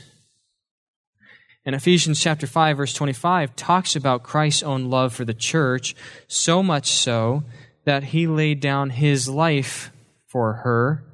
And 1.64 1.76
Ephesians 1.76 2.20
chapter 2.20 2.46
5 2.46 2.76
verse 2.76 2.92
25 2.92 3.56
talks 3.56 3.96
about 3.96 4.22
Christ's 4.22 4.64
own 4.64 4.90
love 4.90 5.14
for 5.14 5.24
the 5.24 5.32
church, 5.32 5.94
so 6.26 6.62
much 6.62 6.90
so 6.90 7.44
that 7.84 8.04
he 8.04 8.26
laid 8.26 8.60
down 8.60 8.90
his 8.90 9.28
life 9.28 9.90
for 10.26 10.54
her. 10.54 11.04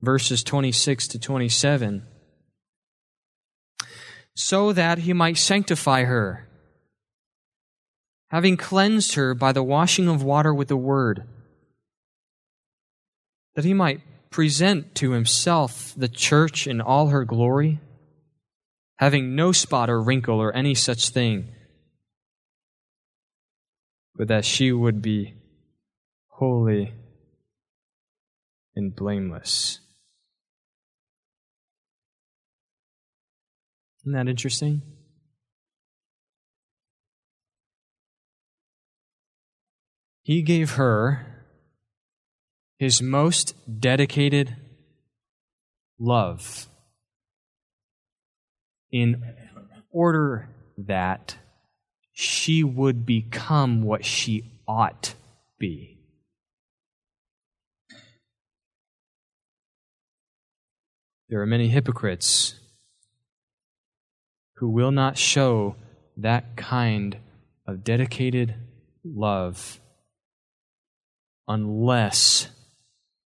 Verses 0.00 0.42
26 0.42 1.06
to 1.08 1.18
27. 1.18 2.02
So 4.40 4.72
that 4.72 4.98
he 4.98 5.12
might 5.12 5.36
sanctify 5.36 6.04
her 6.04 6.48
having 8.30 8.56
cleansed 8.56 9.14
her 9.14 9.34
by 9.34 9.52
the 9.52 9.62
washing 9.62 10.08
of 10.08 10.22
water 10.22 10.52
with 10.52 10.68
the 10.68 10.76
word, 10.76 11.24
that 13.54 13.64
he 13.64 13.74
might 13.74 14.00
present 14.30 14.94
to 14.94 15.12
himself 15.12 15.94
the 15.96 16.08
church 16.08 16.66
in 16.66 16.80
all 16.80 17.08
her 17.08 17.24
glory, 17.24 17.80
having 18.98 19.34
no 19.34 19.52
spot 19.52 19.88
or 19.88 20.00
wrinkle 20.00 20.40
or 20.40 20.54
any 20.54 20.74
such 20.74 21.08
thing, 21.08 21.48
but 24.14 24.28
that 24.28 24.44
she 24.44 24.70
would 24.70 25.00
be 25.00 25.34
holy 26.28 26.92
and 28.76 28.94
blameless. 28.94 29.80
Isn't 34.08 34.16
that 34.16 34.30
interesting? 34.30 34.80
He 40.22 40.40
gave 40.40 40.76
her 40.76 41.44
his 42.78 43.02
most 43.02 43.54
dedicated 43.78 44.56
love 45.98 46.68
in 48.90 49.22
order 49.90 50.48
that 50.78 51.36
she 52.14 52.64
would 52.64 53.04
become 53.04 53.82
what 53.82 54.06
she 54.06 54.50
ought 54.66 55.02
to 55.02 55.14
be. 55.58 55.98
There 61.28 61.42
are 61.42 61.46
many 61.46 61.68
hypocrites 61.68 62.54
who 64.58 64.68
will 64.68 64.90
not 64.90 65.16
show 65.16 65.76
that 66.16 66.56
kind 66.56 67.16
of 67.66 67.84
dedicated 67.84 68.54
love 69.04 69.80
unless 71.46 72.48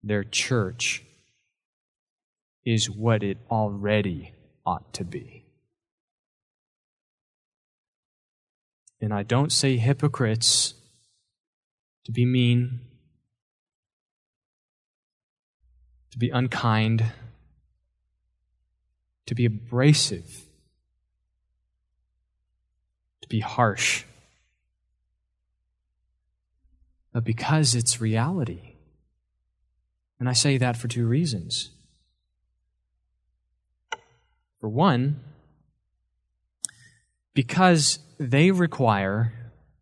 their 0.02 0.24
church 0.24 1.04
is 2.64 2.88
what 2.88 3.22
it 3.22 3.36
already 3.50 4.32
ought 4.64 4.92
to 4.94 5.04
be. 5.04 5.44
And 9.00 9.12
I 9.12 9.22
don't 9.22 9.52
say 9.52 9.76
hypocrites 9.76 10.74
to 12.04 12.12
be 12.12 12.24
mean, 12.24 12.80
to 16.10 16.18
be 16.18 16.30
unkind, 16.30 17.04
to 19.26 19.34
be 19.34 19.44
abrasive, 19.44 20.47
be 23.28 23.40
harsh 23.40 24.04
but 27.18 27.24
because 27.24 27.74
it's 27.74 28.00
reality. 28.00 28.74
And 30.20 30.28
I 30.28 30.32
say 30.32 30.58
that 30.58 30.76
for 30.76 30.86
two 30.86 31.06
reasons. 31.06 31.70
For 34.60 34.68
one, 34.68 35.18
because 37.34 37.98
they 38.18 38.52
require 38.52 39.32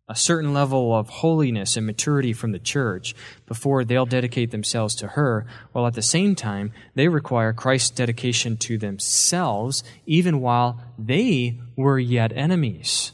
a 0.07 0.15
certain 0.15 0.51
level 0.51 0.95
of 0.95 1.09
holiness 1.09 1.75
and 1.75 1.85
maturity 1.85 2.33
from 2.33 2.53
the 2.53 2.59
church 2.59 3.13
before 3.45 3.83
they'll 3.83 4.05
dedicate 4.07 4.51
themselves 4.51 4.95
to 4.95 5.09
her, 5.09 5.45
while 5.73 5.85
at 5.85 5.95
the 5.95 6.01
same 6.01 6.33
time 6.33 6.71
they 6.95 7.07
require 7.07 7.51
Christ's 7.51 7.89
dedication 7.89 8.57
to 8.57 8.77
themselves 8.77 9.83
even 10.05 10.39
while 10.39 10.81
they 10.97 11.59
were 11.75 11.99
yet 11.99 12.31
enemies. 12.31 13.11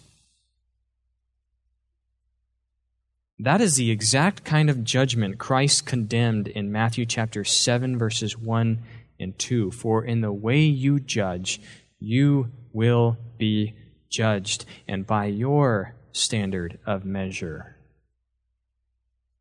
That 3.40 3.62
is 3.62 3.76
the 3.76 3.92
exact 3.92 4.44
kind 4.44 4.70
of 4.70 4.84
judgment 4.84 5.40
Christ 5.40 5.86
condemned 5.86 6.48
in 6.48 6.72
Matthew 6.72 7.06
chapter 7.06 7.44
7, 7.44 7.98
verses 7.98 8.38
1 8.38 8.80
and 9.20 9.38
2. 9.38 9.72
For 9.72 10.04
in 10.04 10.22
the 10.22 10.32
way 10.32 10.62
you 10.62 11.00
judge, 11.00 11.60
you 12.00 12.52
will 12.72 13.18
be 13.38 13.74
judged, 14.10 14.66
and 14.88 15.08
by 15.08 15.26
your 15.26 15.96
standard 16.12 16.78
of 16.86 17.06
measure. 17.06 17.76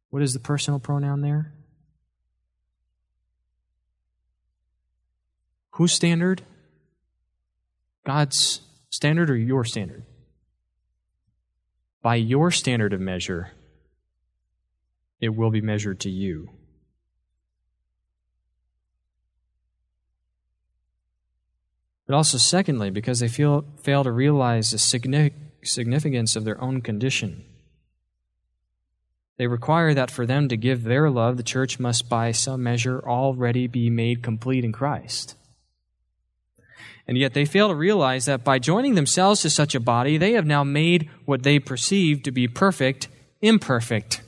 What 0.09 0.22
is 0.22 0.33
the 0.33 0.40
personal 0.40 0.81
pronoun 0.81 1.20
there? 1.20 1.52
Whose 5.72 5.92
standard? 5.92 6.42
God's 8.05 8.61
standard 8.90 9.31
or 9.31 9.37
your 9.37 9.64
standard? 9.64 10.05
By 12.02 12.16
your 12.16 12.50
standard 12.50 12.92
of 12.92 13.00
measure, 13.00 13.52
it 15.23 15.37
will 15.37 15.51
be 15.51 15.61
measured 15.61 16.01
to 16.01 16.11
you. 16.11 16.51
But 22.07 22.17
also, 22.17 22.37
secondly, 22.37 22.91
because 22.91 23.21
they 23.21 23.29
feel, 23.29 23.65
fail 23.83 24.03
to 24.03 24.11
realize 24.11 24.73
the 24.73 24.79
significance 25.63 26.37
of 26.37 26.45
their 26.45 26.61
own 26.61 26.83
condition. 26.83 27.45
They 29.39 29.47
require 29.47 29.95
that 29.95 30.11
for 30.11 30.27
them 30.27 30.49
to 30.49 30.57
give 30.57 30.83
their 30.83 31.09
love, 31.09 31.37
the 31.37 31.43
church 31.45 31.79
must, 31.79 32.09
by 32.09 32.33
some 32.33 32.65
measure, 32.65 33.01
already 33.01 33.69
be 33.69 33.89
made 33.89 34.23
complete 34.23 34.65
in 34.65 34.73
Christ. 34.73 35.37
And 37.07 37.17
yet 37.17 37.33
they 37.33 37.45
fail 37.45 37.69
to 37.69 37.75
realize 37.75 38.27
that 38.27 38.45
by 38.45 38.59
joining 38.59 38.97
themselves 38.97 39.43
to 39.43 39.51
such 39.51 39.75
a 39.75 39.81
body, 39.81 40.19
they 40.19 40.33
have 40.33 40.47
now 40.47 40.65
made 40.65 41.09
what 41.25 41.45
they 41.45 41.61
perceive 41.61 42.25
to 42.25 42.33
be 42.33 42.49
perfect 42.49 43.09
imperfect 43.41 44.21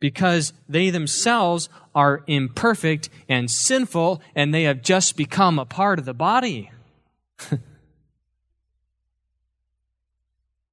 because 0.00 0.52
they 0.68 0.90
themselves 0.90 1.68
are 1.94 2.24
imperfect 2.26 3.08
and 3.28 3.50
sinful 3.50 4.20
and 4.34 4.52
they 4.52 4.64
have 4.64 4.82
just 4.82 5.16
become 5.16 5.58
a 5.58 5.64
part 5.64 5.98
of 5.98 6.04
the 6.06 6.14
body. 6.14 6.70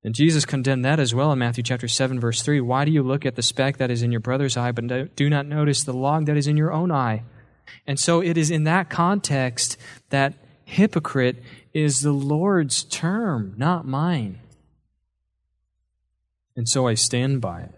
and 0.04 0.16
Jesus 0.16 0.46
condemned 0.46 0.86
that 0.86 1.00
as 1.00 1.14
well 1.14 1.32
in 1.34 1.40
Matthew 1.40 1.64
chapter 1.64 1.88
7 1.88 2.20
verse 2.20 2.42
3. 2.42 2.62
Why 2.62 2.86
do 2.86 2.92
you 2.92 3.04
look 3.04 3.26
at 3.26 3.36
the 3.36 3.44
speck 3.44 3.78
that 3.78 3.92
is 3.92 4.02
in 4.02 4.12
your 4.12 4.22
brother's 4.22 4.58
eye 4.58 4.72
but 4.72 5.16
do 5.16 5.30
not 5.30 5.46
notice 5.46 5.84
the 5.84 5.94
log 5.94 6.26
that 6.26 6.38
is 6.38 6.48
in 6.48 6.58
your 6.58 6.72
own 6.72 6.92
eye? 6.92 7.24
And 7.86 8.00
so 8.00 8.22
it 8.22 8.38
is 8.38 8.50
in 8.50 8.64
that 8.64 8.90
context 8.90 9.78
that 10.10 10.34
hypocrite 10.64 11.44
is 11.74 12.02
the 12.02 12.12
Lord's 12.12 12.84
term, 12.84 13.54
not 13.58 13.86
mine. 13.86 14.40
And 16.56 16.68
so 16.68 16.88
I 16.88 16.96
stand 16.96 17.40
by 17.40 17.62
it. 17.62 17.77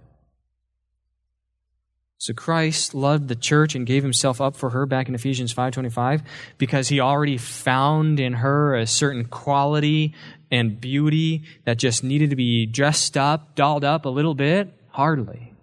So 2.20 2.34
Christ 2.34 2.94
loved 2.94 3.30
the 3.30 3.36
church 3.36 3.76
and 3.76 3.86
gave 3.86 4.04
himself 4.04 4.42
up 4.42 4.58
for 4.58 4.72
her 4.72 4.86
back 4.86 5.08
in 5.08 5.16
Ephesians 5.16 5.54
5:25 5.54 6.22
because 6.58 6.90
he 6.90 7.00
already 7.00 7.38
found 7.38 8.20
in 8.20 8.34
her 8.34 8.76
a 8.76 8.86
certain 8.86 9.24
quality 9.24 10.14
and 10.52 10.82
beauty 10.82 11.44
that 11.64 11.78
just 11.78 12.04
needed 12.04 12.30
to 12.32 12.36
be 12.36 12.66
dressed 12.66 13.16
up, 13.16 13.56
dolled 13.56 13.86
up 13.86 14.04
a 14.04 14.10
little 14.10 14.36
bit? 14.36 14.74
Hardly. 14.90 15.54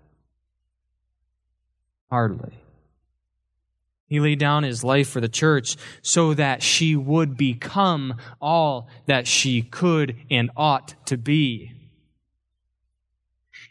Hardly. 2.09 2.55
He 4.09 4.19
laid 4.19 4.39
down 4.39 4.63
his 4.63 4.83
life 4.83 5.11
for 5.11 5.21
the 5.21 5.29
church 5.29 5.77
so 6.01 6.33
that 6.33 6.63
she 6.63 6.97
would 6.97 7.37
become 7.37 8.15
all 8.41 8.89
that 9.05 9.27
she 9.27 9.61
could 9.61 10.17
and 10.31 10.51
ought 10.57 10.95
to 11.07 11.19
be. 11.19 11.73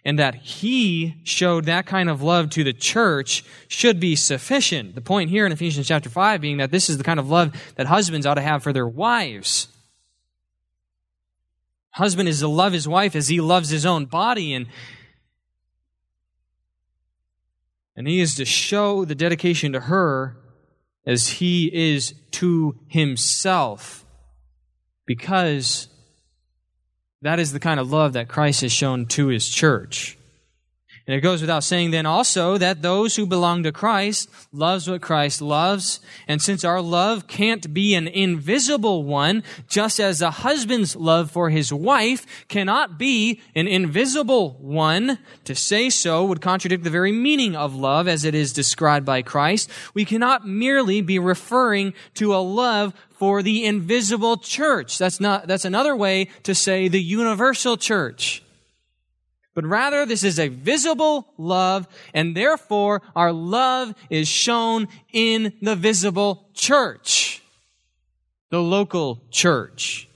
And 0.06 0.20
that 0.20 0.36
he 0.36 1.16
showed 1.24 1.66
that 1.66 1.88
kind 1.88 2.10
of 2.10 2.22
love 2.22 2.52
to 2.52 2.64
the 2.64 2.74
church 2.74 3.44
should 3.68 4.00
be 4.00 4.16
sufficient. 4.16 4.94
The 4.94 5.02
point 5.02 5.32
here 5.32 5.48
in 5.48 5.52
Ephesians 5.52 5.88
chapter 5.88 6.10
5 6.10 6.40
being 6.40 6.58
that 6.58 6.70
this 6.70 6.90
is 6.90 7.00
the 7.00 7.04
kind 7.04 7.20
of 7.20 7.30
love 7.30 7.54
that 7.76 7.88
husbands 7.88 8.28
ought 8.28 8.36
to 8.36 8.42
have 8.42 8.62
for 8.62 8.72
their 8.72 8.88
wives. 8.88 9.68
Husband 11.90 12.30
is 12.30 12.40
to 12.42 12.48
love 12.48 12.72
his 12.72 12.88
wife 12.88 13.16
as 13.16 13.30
he 13.30 13.42
loves 13.42 13.70
his 13.70 13.86
own 13.86 14.06
body, 14.06 14.54
and, 14.54 14.68
and 17.96 18.08
he 18.08 18.20
is 18.20 18.36
to 18.36 18.46
show 18.46 19.06
the 19.06 19.16
dedication 19.16 19.72
to 19.72 19.80
her 19.80 20.38
as 21.08 21.28
he 21.30 21.72
is 21.74 22.14
to 22.32 22.78
himself 22.90 24.06
because 25.06 25.88
that 27.22 27.40
is 27.40 27.54
the 27.54 27.60
kind 27.60 27.80
of 27.80 27.92
love 27.92 28.14
that 28.14 28.28
Christ 28.28 28.62
has 28.62 28.72
shown 28.72 29.06
to 29.08 29.28
his 29.28 29.48
church. 29.48 30.18
And 31.08 31.16
it 31.16 31.22
goes 31.22 31.42
without 31.42 31.64
saying 31.64 31.92
then 31.92 32.08
also 32.08 32.58
that 32.58 32.82
those 32.82 33.16
who 33.16 33.28
belong 33.28 33.62
to 33.62 33.72
Christ 33.72 34.28
loves 34.52 34.90
what 34.90 35.04
Christ 35.04 35.40
loves. 35.40 36.00
And 36.28 36.42
since 36.42 36.64
our 36.64 36.82
love 36.82 37.28
can't 37.28 37.72
be 37.72 37.94
an 37.94 38.08
invisible 38.08 39.04
one, 39.04 39.44
just 39.68 40.00
as 40.00 40.24
a 40.24 40.32
husband's 40.32 40.96
love 40.96 41.30
for 41.30 41.52
his 41.52 41.72
wife 41.72 42.26
cannot 42.48 42.98
be 42.98 43.40
an 43.54 43.68
invisible 43.68 44.58
one, 44.60 45.20
to 45.44 45.54
say 45.54 45.92
so 45.92 46.26
would 46.26 46.42
contradict 46.42 46.84
the 46.84 46.90
very 46.90 47.12
meaning 47.12 47.56
of 47.56 47.76
love 47.76 48.08
as 48.08 48.26
it 48.26 48.34
is 48.34 48.52
described 48.52 49.06
by 49.06 49.22
Christ. 49.22 49.70
We 49.94 50.06
cannot 50.06 50.48
merely 50.48 51.02
be 51.02 51.20
referring 51.20 51.94
to 52.16 52.34
a 52.34 52.38
love 52.38 52.96
for 53.12 53.44
the 53.44 53.64
invisible 53.64 54.38
church. 54.38 54.98
That's 54.98 55.20
not, 55.20 55.46
that's 55.46 55.66
another 55.66 55.96
way 55.96 56.30
to 56.44 56.56
say 56.56 56.88
the 56.88 57.02
universal 57.02 57.78
church 57.78 58.42
but 59.56 59.66
rather 59.66 60.06
this 60.06 60.24
is 60.24 60.38
a 60.38 60.50
visible 60.50 61.34
love, 61.38 61.88
and 62.14 62.36
therefore 62.36 63.02
our 63.16 63.32
love 63.32 63.96
is 64.10 64.28
shown 64.28 64.88
in 65.12 65.54
the 65.62 65.76
visible 65.76 66.50
church, 66.54 67.42
the 68.52 68.62
local 68.62 69.24
church. 69.32 70.08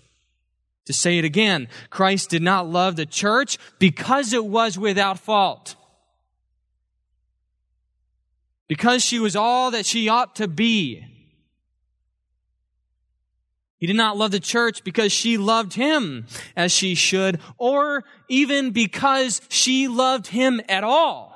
To 0.86 0.94
say 0.94 1.18
it 1.18 1.26
again, 1.26 1.68
Christ 1.90 2.30
did 2.30 2.42
not 2.42 2.68
love 2.68 2.96
the 2.96 3.06
church 3.06 3.58
because 3.80 4.34
it 4.34 4.44
was 4.44 4.78
without 4.78 5.20
fault. 5.20 5.76
Because 8.68 9.04
she 9.04 9.20
was 9.20 9.36
all 9.36 9.72
that 9.72 9.86
she 9.86 10.10
ought 10.10 10.36
to 10.36 10.48
be. 10.48 11.06
He 13.80 13.88
did 13.88 13.96
not 13.96 14.18
love 14.18 14.32
the 14.32 14.40
church 14.40 14.84
because 14.84 15.12
she 15.12 15.38
loved 15.38 15.74
him 15.74 16.28
as 16.56 16.72
she 16.72 16.96
should, 16.96 17.40
or 17.58 18.04
even 18.28 18.72
because 18.72 19.42
she 19.48 19.88
loved 19.88 20.28
him 20.28 20.62
at 20.68 20.84
all. 20.84 21.30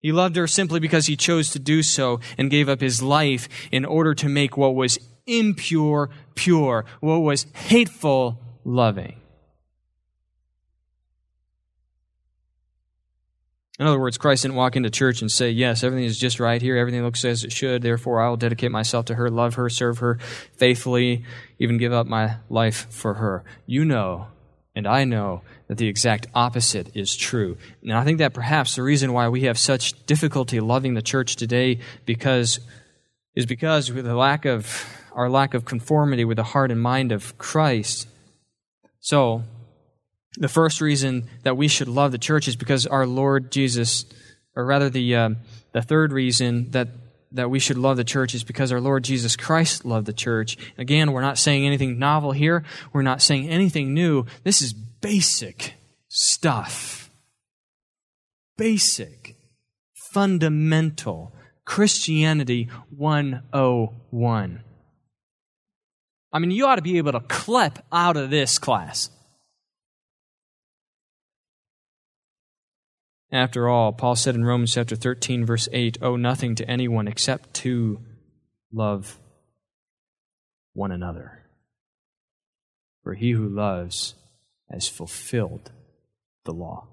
He 0.00 0.12
loved 0.12 0.36
her 0.36 0.46
simply 0.46 0.80
because 0.80 1.06
he 1.06 1.16
chose 1.16 1.50
to 1.50 1.58
do 1.58 1.82
so 1.82 2.20
and 2.38 2.50
gave 2.50 2.68
up 2.68 2.80
his 2.80 3.02
life 3.02 3.48
in 3.70 3.84
order 3.84 4.14
to 4.14 4.28
make 4.28 4.56
what 4.56 4.74
was 4.74 4.98
impure 5.26 6.08
pure, 6.34 6.86
what 7.00 7.18
was 7.18 7.46
hateful 7.52 8.40
loving. 8.64 9.17
In 13.78 13.86
other 13.86 14.00
words, 14.00 14.18
Christ 14.18 14.42
didn't 14.42 14.56
walk 14.56 14.74
into 14.74 14.90
church 14.90 15.20
and 15.20 15.30
say, 15.30 15.50
Yes, 15.50 15.84
everything 15.84 16.04
is 16.04 16.18
just 16.18 16.40
right 16.40 16.60
here. 16.60 16.76
Everything 16.76 17.02
looks 17.04 17.24
as 17.24 17.44
it 17.44 17.52
should. 17.52 17.82
Therefore, 17.82 18.20
I 18.20 18.28
will 18.28 18.36
dedicate 18.36 18.72
myself 18.72 19.06
to 19.06 19.14
her, 19.14 19.30
love 19.30 19.54
her, 19.54 19.68
serve 19.70 19.98
her 19.98 20.18
faithfully, 20.56 21.24
even 21.58 21.78
give 21.78 21.92
up 21.92 22.06
my 22.06 22.36
life 22.48 22.86
for 22.90 23.14
her. 23.14 23.44
You 23.66 23.84
know, 23.84 24.26
and 24.74 24.86
I 24.86 25.04
know, 25.04 25.42
that 25.68 25.76
the 25.76 25.86
exact 25.86 26.26
opposite 26.34 26.90
is 26.96 27.14
true. 27.14 27.56
And 27.82 27.92
I 27.92 28.02
think 28.04 28.18
that 28.18 28.34
perhaps 28.34 28.74
the 28.74 28.82
reason 28.82 29.12
why 29.12 29.28
we 29.28 29.42
have 29.42 29.58
such 29.58 30.06
difficulty 30.06 30.60
loving 30.60 30.94
the 30.94 31.02
church 31.02 31.36
today 31.36 31.80
because, 32.06 32.58
is 33.34 33.46
because 33.46 33.92
with 33.92 34.06
the 34.06 34.16
lack 34.16 34.44
of, 34.44 34.86
our 35.12 35.28
lack 35.28 35.54
of 35.54 35.64
conformity 35.64 36.24
with 36.24 36.36
the 36.36 36.42
heart 36.42 36.70
and 36.70 36.80
mind 36.80 37.12
of 37.12 37.36
Christ. 37.38 38.08
So, 39.00 39.42
the 40.38 40.48
first 40.48 40.80
reason 40.80 41.28
that 41.42 41.56
we 41.56 41.68
should 41.68 41.88
love 41.88 42.12
the 42.12 42.18
church 42.18 42.48
is 42.48 42.56
because 42.56 42.86
our 42.86 43.06
Lord 43.06 43.50
Jesus, 43.50 44.06
or 44.54 44.64
rather, 44.64 44.88
the, 44.88 45.16
uh, 45.16 45.30
the 45.72 45.82
third 45.82 46.12
reason 46.12 46.70
that, 46.70 46.88
that 47.32 47.50
we 47.50 47.58
should 47.58 47.76
love 47.76 47.96
the 47.96 48.04
church 48.04 48.34
is 48.34 48.44
because 48.44 48.70
our 48.72 48.80
Lord 48.80 49.02
Jesus 49.02 49.36
Christ 49.36 49.84
loved 49.84 50.06
the 50.06 50.12
church. 50.12 50.56
Again, 50.78 51.12
we're 51.12 51.22
not 51.22 51.38
saying 51.38 51.66
anything 51.66 51.98
novel 51.98 52.32
here, 52.32 52.64
we're 52.92 53.02
not 53.02 53.20
saying 53.20 53.48
anything 53.48 53.94
new. 53.94 54.26
This 54.44 54.62
is 54.62 54.72
basic 54.72 55.74
stuff. 56.08 57.10
Basic, 58.56 59.36
fundamental 60.12 61.32
Christianity 61.64 62.68
101. 62.96 64.62
I 66.32 66.38
mean, 66.38 66.50
you 66.50 66.66
ought 66.66 66.76
to 66.76 66.82
be 66.82 66.98
able 66.98 67.12
to 67.12 67.20
CLEP 67.20 67.84
out 67.92 68.16
of 68.16 68.30
this 68.30 68.58
class. 68.58 69.10
After 73.30 73.68
all, 73.68 73.92
Paul 73.92 74.16
said 74.16 74.34
in 74.34 74.44
Romans 74.44 74.72
chapter 74.72 74.96
13, 74.96 75.44
verse 75.44 75.68
8, 75.72 75.98
owe 76.00 76.16
nothing 76.16 76.54
to 76.54 76.70
anyone 76.70 77.06
except 77.06 77.52
to 77.54 78.00
love 78.72 79.18
one 80.72 80.92
another. 80.92 81.44
For 83.02 83.14
he 83.14 83.32
who 83.32 83.48
loves 83.48 84.14
has 84.70 84.88
fulfilled 84.88 85.72
the 86.44 86.52
law. 86.52 86.88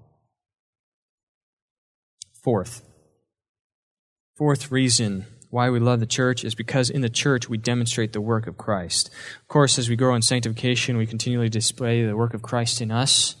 Fourth, 2.42 2.82
fourth 4.36 4.70
reason 4.70 5.26
why 5.50 5.70
we 5.70 5.80
love 5.80 6.00
the 6.00 6.06
church 6.06 6.44
is 6.44 6.54
because 6.54 6.90
in 6.90 7.00
the 7.00 7.08
church 7.08 7.48
we 7.48 7.56
demonstrate 7.56 8.12
the 8.12 8.20
work 8.20 8.46
of 8.46 8.58
Christ. 8.58 9.10
Of 9.40 9.48
course, 9.48 9.78
as 9.78 9.88
we 9.88 9.96
grow 9.96 10.14
in 10.14 10.22
sanctification, 10.22 10.96
we 10.96 11.06
continually 11.06 11.48
display 11.48 12.04
the 12.04 12.16
work 12.16 12.34
of 12.34 12.42
Christ 12.42 12.80
in 12.80 12.90
us. 12.90 13.36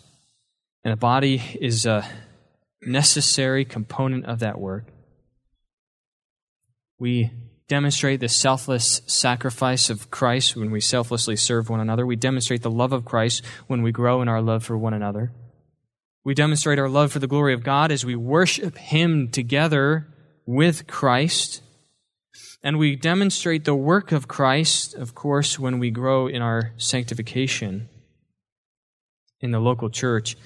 And 0.82 0.92
the 0.92 0.96
body 0.96 1.42
is 1.60 1.84
a 1.84 2.08
necessary 2.82 3.64
component 3.64 4.26
of 4.26 4.38
that 4.40 4.58
work. 4.60 4.86
We 6.98 7.30
demonstrate 7.68 8.20
the 8.20 8.28
selfless 8.28 9.02
sacrifice 9.06 9.90
of 9.90 10.10
Christ 10.10 10.56
when 10.56 10.70
we 10.70 10.80
selflessly 10.80 11.36
serve 11.36 11.68
one 11.68 11.80
another. 11.80 12.06
We 12.06 12.16
demonstrate 12.16 12.62
the 12.62 12.70
love 12.70 12.92
of 12.92 13.04
Christ 13.04 13.44
when 13.66 13.82
we 13.82 13.92
grow 13.92 14.22
in 14.22 14.28
our 14.28 14.40
love 14.40 14.64
for 14.64 14.78
one 14.78 14.94
another. 14.94 15.32
We 16.24 16.34
demonstrate 16.34 16.78
our 16.78 16.88
love 16.88 17.12
for 17.12 17.18
the 17.18 17.26
glory 17.26 17.54
of 17.54 17.62
God 17.62 17.92
as 17.92 18.04
we 18.04 18.16
worship 18.16 18.78
Him 18.78 19.28
together 19.28 20.08
with 20.44 20.86
Christ. 20.86 21.62
And 22.62 22.78
we 22.78 22.96
demonstrate 22.96 23.64
the 23.64 23.76
work 23.76 24.12
of 24.12 24.28
Christ, 24.28 24.94
of 24.94 25.14
course, 25.14 25.58
when 25.58 25.78
we 25.78 25.90
grow 25.90 26.26
in 26.26 26.42
our 26.42 26.72
sanctification 26.78 27.88
in 29.40 29.50
the 29.50 29.60
local 29.60 29.90
church 29.90 30.36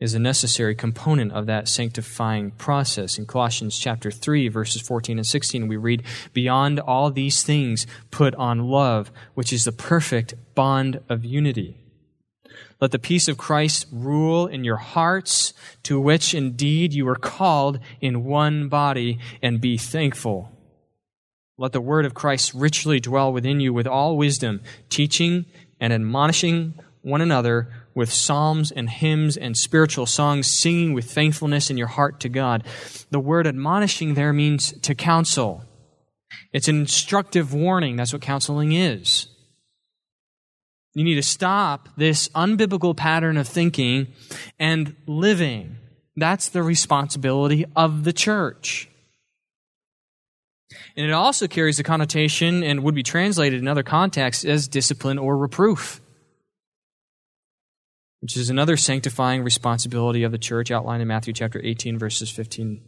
is 0.00 0.14
a 0.14 0.18
necessary 0.18 0.74
component 0.74 1.30
of 1.32 1.46
that 1.46 1.68
sanctifying 1.68 2.50
process. 2.52 3.18
In 3.18 3.26
Colossians 3.26 3.78
chapter 3.78 4.10
3 4.10 4.48
verses 4.48 4.80
14 4.80 5.18
and 5.18 5.26
16 5.26 5.68
we 5.68 5.76
read, 5.76 6.02
"Beyond 6.32 6.80
all 6.80 7.10
these 7.10 7.42
things 7.42 7.86
put 8.10 8.34
on 8.36 8.70
love, 8.70 9.12
which 9.34 9.52
is 9.52 9.64
the 9.64 9.72
perfect 9.72 10.34
bond 10.54 11.00
of 11.08 11.24
unity." 11.24 11.76
Let 12.80 12.92
the 12.92 12.98
peace 12.98 13.28
of 13.28 13.36
Christ 13.36 13.86
rule 13.92 14.46
in 14.46 14.64
your 14.64 14.78
hearts, 14.78 15.52
to 15.82 16.00
which 16.00 16.32
indeed 16.32 16.94
you 16.94 17.06
are 17.08 17.14
called 17.14 17.78
in 18.00 18.24
one 18.24 18.68
body, 18.68 19.18
and 19.42 19.60
be 19.60 19.76
thankful. 19.76 20.50
Let 21.58 21.72
the 21.72 21.80
word 21.82 22.06
of 22.06 22.14
Christ 22.14 22.54
richly 22.54 22.98
dwell 23.00 23.34
within 23.34 23.60
you 23.60 23.74
with 23.74 23.86
all 23.86 24.16
wisdom, 24.16 24.62
teaching 24.88 25.44
and 25.78 25.92
admonishing 25.92 26.72
one 27.02 27.20
another 27.20 27.68
with 27.94 28.12
psalms 28.12 28.70
and 28.70 28.88
hymns 28.88 29.36
and 29.36 29.56
spiritual 29.56 30.06
songs, 30.06 30.46
singing 30.46 30.92
with 30.92 31.10
thankfulness 31.10 31.70
in 31.70 31.76
your 31.76 31.88
heart 31.88 32.20
to 32.20 32.28
God. 32.28 32.64
The 33.10 33.20
word 33.20 33.46
admonishing 33.46 34.14
there 34.14 34.32
means 34.32 34.72
to 34.80 34.94
counsel. 34.94 35.64
It's 36.52 36.68
an 36.68 36.78
instructive 36.78 37.52
warning. 37.52 37.96
That's 37.96 38.12
what 38.12 38.22
counseling 38.22 38.72
is. 38.72 39.28
You 40.94 41.04
need 41.04 41.16
to 41.16 41.22
stop 41.22 41.88
this 41.96 42.28
unbiblical 42.30 42.96
pattern 42.96 43.36
of 43.36 43.46
thinking 43.46 44.08
and 44.58 44.96
living. 45.06 45.76
That's 46.16 46.48
the 46.48 46.62
responsibility 46.62 47.64
of 47.76 48.04
the 48.04 48.12
church. 48.12 48.88
And 50.96 51.06
it 51.06 51.12
also 51.12 51.46
carries 51.46 51.78
a 51.78 51.84
connotation 51.84 52.62
and 52.62 52.82
would 52.82 52.94
be 52.94 53.02
translated 53.02 53.60
in 53.60 53.68
other 53.68 53.82
contexts 53.82 54.44
as 54.44 54.68
discipline 54.68 55.18
or 55.18 55.36
reproof 55.36 56.00
which 58.20 58.36
is 58.36 58.50
another 58.50 58.76
sanctifying 58.76 59.42
responsibility 59.42 60.22
of 60.22 60.32
the 60.32 60.38
church 60.38 60.70
outlined 60.70 61.02
in 61.02 61.08
Matthew 61.08 61.32
chapter 61.32 61.60
18, 61.62 61.98
verses 61.98 62.30
15 62.30 62.80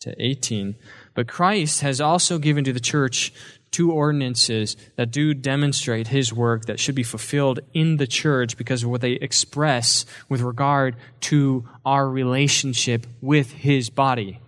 to 0.00 0.14
18. 0.18 0.74
But 1.14 1.28
Christ 1.28 1.80
has 1.80 2.00
also 2.00 2.38
given 2.38 2.64
to 2.64 2.72
the 2.72 2.80
church 2.80 3.32
two 3.70 3.90
ordinances 3.90 4.76
that 4.96 5.10
do 5.10 5.34
demonstrate 5.34 6.08
his 6.08 6.32
work 6.32 6.66
that 6.66 6.78
should 6.78 6.94
be 6.94 7.02
fulfilled 7.02 7.60
in 7.72 7.96
the 7.96 8.06
church 8.06 8.56
because 8.56 8.84
of 8.84 8.90
what 8.90 9.00
they 9.00 9.12
express 9.12 10.06
with 10.28 10.40
regard 10.40 10.94
to 11.20 11.68
our 11.84 12.08
relationship 12.08 13.06
with 13.20 13.50
his 13.52 13.90
body. 13.90 14.38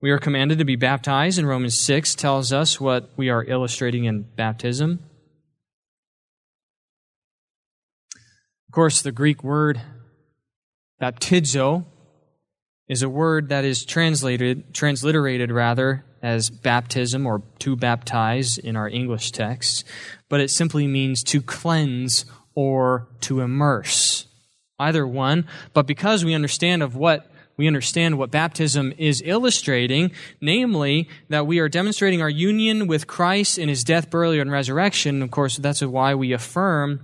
We 0.00 0.10
are 0.10 0.18
commanded 0.18 0.58
to 0.58 0.64
be 0.64 0.76
baptized, 0.76 1.38
and 1.38 1.48
Romans 1.48 1.78
6 1.78 2.16
tells 2.16 2.52
us 2.52 2.80
what 2.80 3.10
we 3.16 3.28
are 3.28 3.44
illustrating 3.44 4.04
in 4.04 4.22
baptism. 4.22 4.98
Of 8.72 8.74
course, 8.74 9.02
the 9.02 9.12
Greek 9.12 9.44
word 9.44 9.82
baptizo 10.98 11.84
is 12.88 13.02
a 13.02 13.08
word 13.10 13.50
that 13.50 13.66
is 13.66 13.84
translated, 13.84 14.72
transliterated 14.72 15.50
rather, 15.50 16.06
as 16.22 16.48
baptism 16.48 17.26
or 17.26 17.42
to 17.58 17.76
baptize 17.76 18.56
in 18.56 18.74
our 18.74 18.88
English 18.88 19.32
texts, 19.32 19.84
but 20.30 20.40
it 20.40 20.50
simply 20.50 20.86
means 20.86 21.22
to 21.24 21.42
cleanse 21.42 22.24
or 22.54 23.08
to 23.20 23.40
immerse. 23.40 24.26
Either 24.78 25.06
one, 25.06 25.46
but 25.74 25.86
because 25.86 26.24
we 26.24 26.32
understand 26.32 26.82
of 26.82 26.96
what 26.96 27.30
we 27.58 27.66
understand 27.66 28.16
what 28.16 28.30
baptism 28.30 28.94
is 28.96 29.22
illustrating, 29.26 30.12
namely 30.40 31.10
that 31.28 31.46
we 31.46 31.58
are 31.58 31.68
demonstrating 31.68 32.22
our 32.22 32.30
union 32.30 32.86
with 32.86 33.06
Christ 33.06 33.58
in 33.58 33.68
his 33.68 33.84
death, 33.84 34.08
burial, 34.08 34.40
and 34.40 34.50
resurrection. 34.50 35.20
Of 35.20 35.30
course, 35.30 35.58
that's 35.58 35.82
why 35.82 36.14
we 36.14 36.32
affirm 36.32 37.00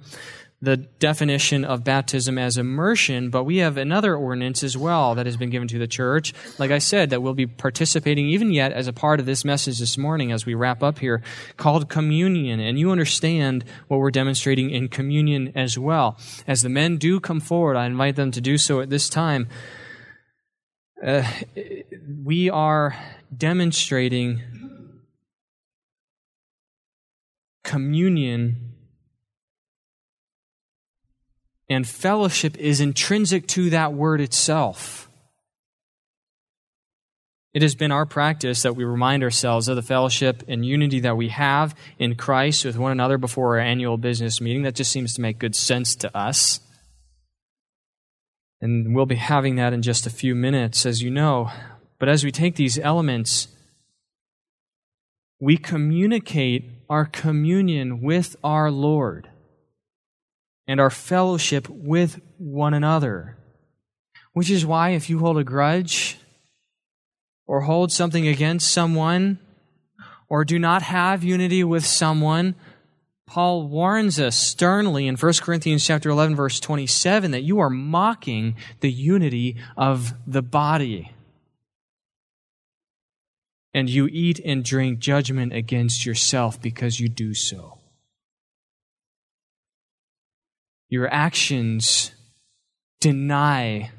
the 0.60 0.76
definition 0.76 1.64
of 1.64 1.84
baptism 1.84 2.36
as 2.36 2.56
immersion, 2.56 3.30
but 3.30 3.44
we 3.44 3.58
have 3.58 3.76
another 3.76 4.16
ordinance 4.16 4.64
as 4.64 4.76
well 4.76 5.14
that 5.14 5.24
has 5.24 5.36
been 5.36 5.50
given 5.50 5.68
to 5.68 5.78
the 5.78 5.86
church. 5.86 6.34
Like 6.58 6.72
I 6.72 6.78
said, 6.78 7.10
that 7.10 7.22
we'll 7.22 7.34
be 7.34 7.46
participating 7.46 8.26
even 8.26 8.50
yet 8.50 8.72
as 8.72 8.88
a 8.88 8.92
part 8.92 9.20
of 9.20 9.26
this 9.26 9.44
message 9.44 9.78
this 9.78 9.96
morning 9.96 10.32
as 10.32 10.46
we 10.46 10.54
wrap 10.54 10.82
up 10.82 10.98
here, 10.98 11.22
called 11.56 11.88
communion. 11.88 12.58
And 12.58 12.76
you 12.76 12.90
understand 12.90 13.64
what 13.86 14.00
we're 14.00 14.10
demonstrating 14.10 14.70
in 14.70 14.88
communion 14.88 15.52
as 15.54 15.78
well. 15.78 16.18
As 16.48 16.62
the 16.62 16.68
men 16.68 16.96
do 16.96 17.20
come 17.20 17.38
forward, 17.38 17.76
I 17.76 17.86
invite 17.86 18.16
them 18.16 18.32
to 18.32 18.40
do 18.40 18.58
so 18.58 18.80
at 18.80 18.90
this 18.90 19.08
time. 19.08 19.46
Uh, 21.00 21.22
we 22.24 22.50
are 22.50 22.96
demonstrating 23.36 24.42
communion 27.62 28.72
and 31.68 31.86
fellowship 31.86 32.56
is 32.56 32.80
intrinsic 32.80 33.46
to 33.48 33.70
that 33.70 33.92
word 33.92 34.20
itself. 34.20 35.08
It 37.54 37.62
has 37.62 37.74
been 37.74 37.92
our 37.92 38.06
practice 38.06 38.62
that 38.62 38.76
we 38.76 38.84
remind 38.84 39.22
ourselves 39.22 39.68
of 39.68 39.76
the 39.76 39.82
fellowship 39.82 40.44
and 40.48 40.64
unity 40.64 41.00
that 41.00 41.16
we 41.16 41.28
have 41.28 41.74
in 41.98 42.14
Christ 42.14 42.64
with 42.64 42.76
one 42.76 42.92
another 42.92 43.18
before 43.18 43.56
our 43.56 43.60
annual 43.60 43.96
business 43.96 44.40
meeting. 44.40 44.62
That 44.62 44.74
just 44.74 44.92
seems 44.92 45.14
to 45.14 45.20
make 45.20 45.38
good 45.38 45.56
sense 45.56 45.96
to 45.96 46.16
us. 46.16 46.60
And 48.60 48.94
we'll 48.94 49.06
be 49.06 49.16
having 49.16 49.56
that 49.56 49.72
in 49.72 49.82
just 49.82 50.06
a 50.06 50.10
few 50.10 50.34
minutes, 50.34 50.84
as 50.84 51.02
you 51.02 51.10
know. 51.10 51.50
But 51.98 52.08
as 52.08 52.22
we 52.22 52.30
take 52.30 52.56
these 52.56 52.78
elements, 52.78 53.48
we 55.40 55.56
communicate 55.56 56.64
our 56.90 57.06
communion 57.06 58.02
with 58.02 58.36
our 58.42 58.70
Lord 58.70 59.30
and 60.68 60.78
our 60.78 60.90
fellowship 60.90 61.66
with 61.70 62.20
one 62.36 62.74
another. 62.74 63.38
Which 64.34 64.50
is 64.50 64.66
why, 64.66 64.90
if 64.90 65.08
you 65.08 65.18
hold 65.18 65.38
a 65.38 65.44
grudge 65.44 66.18
or 67.46 67.62
hold 67.62 67.90
something 67.90 68.28
against 68.28 68.72
someone 68.72 69.38
or 70.28 70.44
do 70.44 70.58
not 70.58 70.82
have 70.82 71.24
unity 71.24 71.64
with 71.64 71.84
someone, 71.84 72.54
Paul 73.26 73.66
warns 73.66 74.20
us 74.20 74.36
sternly 74.36 75.06
in 75.06 75.16
1 75.16 75.32
Corinthians 75.40 75.84
chapter 75.84 76.10
11 76.10 76.36
verse 76.36 76.60
27 76.60 77.30
that 77.30 77.42
you 77.42 77.58
are 77.58 77.70
mocking 77.70 78.54
the 78.80 78.92
unity 78.92 79.56
of 79.76 80.14
the 80.26 80.42
body. 80.42 81.12
And 83.74 83.88
you 83.88 84.06
eat 84.06 84.40
and 84.44 84.64
drink 84.64 84.98
judgment 84.98 85.52
against 85.52 86.04
yourself 86.04 86.60
because 86.60 87.00
you 87.00 87.08
do 87.08 87.34
so. 87.34 87.77
Your 90.88 91.12
actions 91.12 92.12
deny 93.00 93.90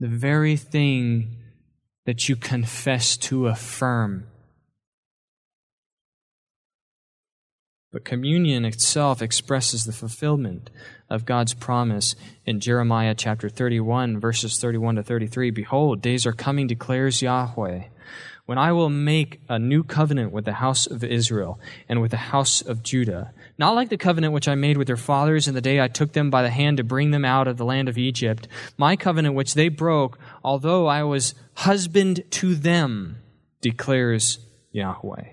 the 0.00 0.08
very 0.08 0.56
thing 0.56 1.36
that 2.06 2.28
you 2.28 2.36
confess 2.36 3.16
to 3.16 3.46
affirm. 3.46 4.26
But 7.90 8.04
communion 8.04 8.64
itself 8.64 9.22
expresses 9.22 9.84
the 9.84 9.92
fulfillment 9.92 10.70
of 11.08 11.24
God's 11.24 11.54
promise 11.54 12.14
in 12.44 12.60
Jeremiah 12.60 13.14
chapter 13.14 13.48
31, 13.48 14.20
verses 14.20 14.58
31 14.58 14.96
to 14.96 15.02
33. 15.02 15.50
Behold, 15.50 16.02
days 16.02 16.26
are 16.26 16.32
coming, 16.32 16.66
declares 16.66 17.22
Yahweh, 17.22 17.84
when 18.48 18.56
I 18.56 18.72
will 18.72 18.88
make 18.88 19.42
a 19.50 19.58
new 19.58 19.84
covenant 19.84 20.32
with 20.32 20.46
the 20.46 20.54
house 20.54 20.86
of 20.86 21.04
Israel 21.04 21.60
and 21.86 22.00
with 22.00 22.12
the 22.12 22.16
house 22.32 22.62
of 22.62 22.82
Judah, 22.82 23.34
not 23.58 23.74
like 23.74 23.90
the 23.90 23.98
covenant 23.98 24.32
which 24.32 24.48
I 24.48 24.54
made 24.54 24.78
with 24.78 24.86
their 24.86 24.96
fathers 24.96 25.46
in 25.46 25.54
the 25.54 25.60
day 25.60 25.82
I 25.82 25.88
took 25.88 26.14
them 26.14 26.30
by 26.30 26.40
the 26.40 26.48
hand 26.48 26.78
to 26.78 26.82
bring 26.82 27.10
them 27.10 27.26
out 27.26 27.46
of 27.46 27.58
the 27.58 27.66
land 27.66 27.90
of 27.90 27.98
Egypt, 27.98 28.48
my 28.78 28.96
covenant 28.96 29.34
which 29.34 29.52
they 29.52 29.68
broke, 29.68 30.18
although 30.42 30.86
I 30.86 31.02
was 31.02 31.34
husband 31.56 32.22
to 32.30 32.54
them, 32.54 33.18
declares 33.60 34.38
Yahweh. 34.72 35.24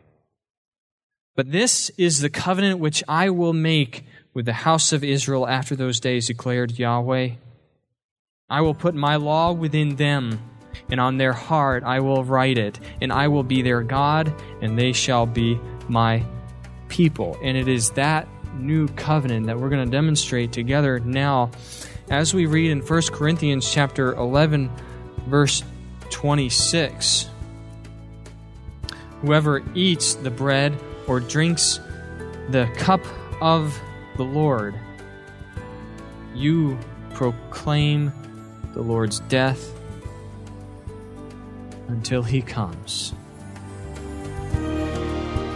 But 1.38 1.54
this 1.54 1.92
is 1.92 2.20
the 2.20 2.30
covenant 2.30 2.80
which 2.80 3.02
I 3.08 3.30
will 3.30 3.54
make 3.54 4.04
with 4.34 4.46
the 4.46 4.52
house 4.68 4.92
of 4.92 5.06
Israel 5.06 5.48
after 5.48 5.74
those 5.74 6.02
days, 6.02 6.28
declared 6.28 6.78
Yahweh. 6.78 7.30
I 8.50 8.60
will 8.60 8.76
put 8.76 8.94
my 8.94 9.16
law 9.16 9.54
within 9.54 9.96
them 9.96 10.42
and 10.90 11.00
on 11.00 11.18
their 11.18 11.34
heart 11.34 11.84
I 11.84 12.00
will 12.00 12.24
write 12.24 12.58
it, 12.58 12.80
and 13.02 13.12
I 13.12 13.28
will 13.28 13.44
be 13.44 13.62
their 13.62 13.82
God, 13.82 14.34
and 14.62 14.78
they 14.78 14.94
shall 14.94 15.26
be 15.26 15.60
my 15.88 16.24
people. 16.88 17.38
And 17.42 17.58
it 17.58 17.68
is 17.68 17.92
that 17.92 18.28
new 18.58 18.88
covenant 18.90 19.48
that 19.48 19.60
we're 19.60 19.70
going 19.70 19.86
to 19.86 19.92
demonstrate 19.92 20.52
together 20.52 21.00
now 21.00 21.52
as 22.10 22.34
we 22.34 22.46
read 22.46 22.72
in 22.72 22.80
1 22.80 23.02
Corinthians 23.12 23.70
chapter 23.72 24.14
11 24.14 24.72
verse 25.28 25.64
26. 26.10 27.30
Whoever 29.22 29.64
eats 29.74 30.16
the 30.16 30.30
bread 30.30 30.78
or 31.08 31.20
drinks 31.20 31.80
the 32.50 32.70
cup 32.78 33.02
of 33.42 33.80
the 34.18 34.24
Lord, 34.24 34.76
you 36.34 36.78
proclaim 37.14 38.12
the 38.74 38.82
Lord's 38.82 39.20
death 39.22 39.75
until 41.88 42.24
he 42.24 42.42
comes. 42.42 43.14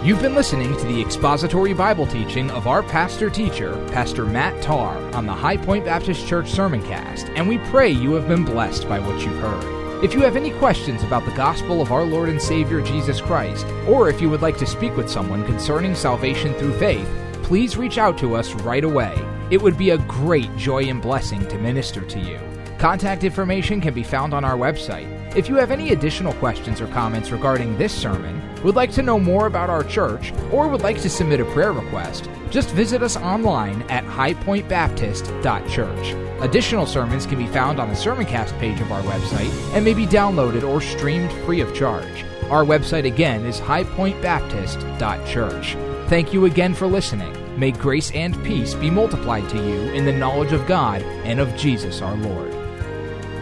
You've 0.01 0.21
been 0.21 0.33
listening 0.33 0.77
to 0.77 0.85
the 0.85 1.01
expository 1.01 1.73
Bible 1.73 2.07
teaching 2.07 2.49
of 2.51 2.67
our 2.67 2.81
pastor 2.81 3.29
teacher, 3.29 3.75
Pastor 3.91 4.25
Matt 4.25 4.63
Tarr, 4.63 4.97
on 5.13 5.25
the 5.25 5.33
High 5.33 5.57
Point 5.57 5.83
Baptist 5.83 6.25
Church 6.25 6.45
Sermoncast, 6.45 7.29
and 7.35 7.49
we 7.49 7.57
pray 7.57 7.89
you 7.89 8.13
have 8.13 8.25
been 8.25 8.45
blessed 8.45 8.87
by 8.87 8.99
what 8.99 9.19
you've 9.21 9.37
heard. 9.39 10.01
If 10.01 10.13
you 10.13 10.21
have 10.21 10.37
any 10.37 10.51
questions 10.51 11.03
about 11.03 11.25
the 11.25 11.35
gospel 11.35 11.81
of 11.81 11.91
our 11.91 12.05
Lord 12.05 12.29
and 12.29 12.41
Savior 12.41 12.79
Jesus 12.79 13.19
Christ, 13.19 13.65
or 13.89 14.07
if 14.07 14.21
you 14.21 14.29
would 14.29 14.41
like 14.41 14.57
to 14.59 14.65
speak 14.65 14.95
with 14.95 15.09
someone 15.09 15.45
concerning 15.45 15.93
salvation 15.93 16.53
through 16.53 16.79
faith, 16.79 17.07
please 17.43 17.75
reach 17.75 17.97
out 17.97 18.17
to 18.19 18.35
us 18.35 18.53
right 18.53 18.85
away. 18.85 19.13
It 19.51 19.61
would 19.61 19.77
be 19.77 19.89
a 19.89 19.97
great 19.97 20.55
joy 20.55 20.83
and 20.83 21.01
blessing 21.01 21.45
to 21.49 21.57
minister 21.57 21.99
to 22.05 22.19
you. 22.19 22.39
Contact 22.77 23.25
information 23.25 23.81
can 23.81 23.93
be 23.93 24.03
found 24.03 24.33
on 24.33 24.45
our 24.45 24.55
website 24.55 25.18
if 25.35 25.47
you 25.47 25.55
have 25.55 25.69
any 25.71 25.91
additional 25.91 26.33
questions 26.33 26.81
or 26.81 26.87
comments 26.87 27.31
regarding 27.31 27.77
this 27.77 27.93
sermon, 27.93 28.41
would 28.63 28.75
like 28.75 28.91
to 28.93 29.03
know 29.03 29.19
more 29.19 29.45
about 29.47 29.69
our 29.69 29.83
church, 29.83 30.33
or 30.51 30.67
would 30.67 30.81
like 30.81 30.99
to 31.01 31.09
submit 31.09 31.39
a 31.39 31.45
prayer 31.45 31.71
request, 31.71 32.29
just 32.49 32.71
visit 32.71 33.01
us 33.03 33.15
online 33.17 33.83
at 33.83 34.03
highpointbaptist.church. 34.05 36.41
Additional 36.41 36.85
sermons 36.85 37.25
can 37.25 37.37
be 37.37 37.47
found 37.47 37.79
on 37.79 37.87
the 37.89 37.95
Sermoncast 37.95 38.59
page 38.59 38.81
of 38.81 38.91
our 38.91 39.01
website 39.03 39.49
and 39.73 39.85
may 39.85 39.93
be 39.93 40.05
downloaded 40.05 40.67
or 40.67 40.81
streamed 40.81 41.31
free 41.45 41.61
of 41.61 41.73
charge. 41.75 42.25
Our 42.49 42.65
website 42.65 43.05
again 43.05 43.45
is 43.45 43.59
highpointbaptist.church. 43.59 45.77
Thank 46.09 46.33
you 46.33 46.45
again 46.45 46.73
for 46.73 46.87
listening. 46.87 47.59
May 47.59 47.71
grace 47.71 48.09
and 48.11 48.41
peace 48.43 48.73
be 48.73 48.89
multiplied 48.89 49.47
to 49.49 49.57
you 49.57 49.91
in 49.91 50.05
the 50.05 50.13
knowledge 50.13 50.53
of 50.53 50.65
God 50.65 51.03
and 51.03 51.39
of 51.39 51.55
Jesus 51.55 52.01
our 52.01 52.15
Lord. 52.15 52.58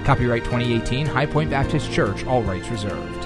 Copyright 0.08 0.46
2018 0.46 1.06
High 1.06 1.26
Point 1.26 1.50
Baptist 1.50 1.92
Church, 1.92 2.26
all 2.26 2.42
rights 2.42 2.70
reserved. 2.70 3.17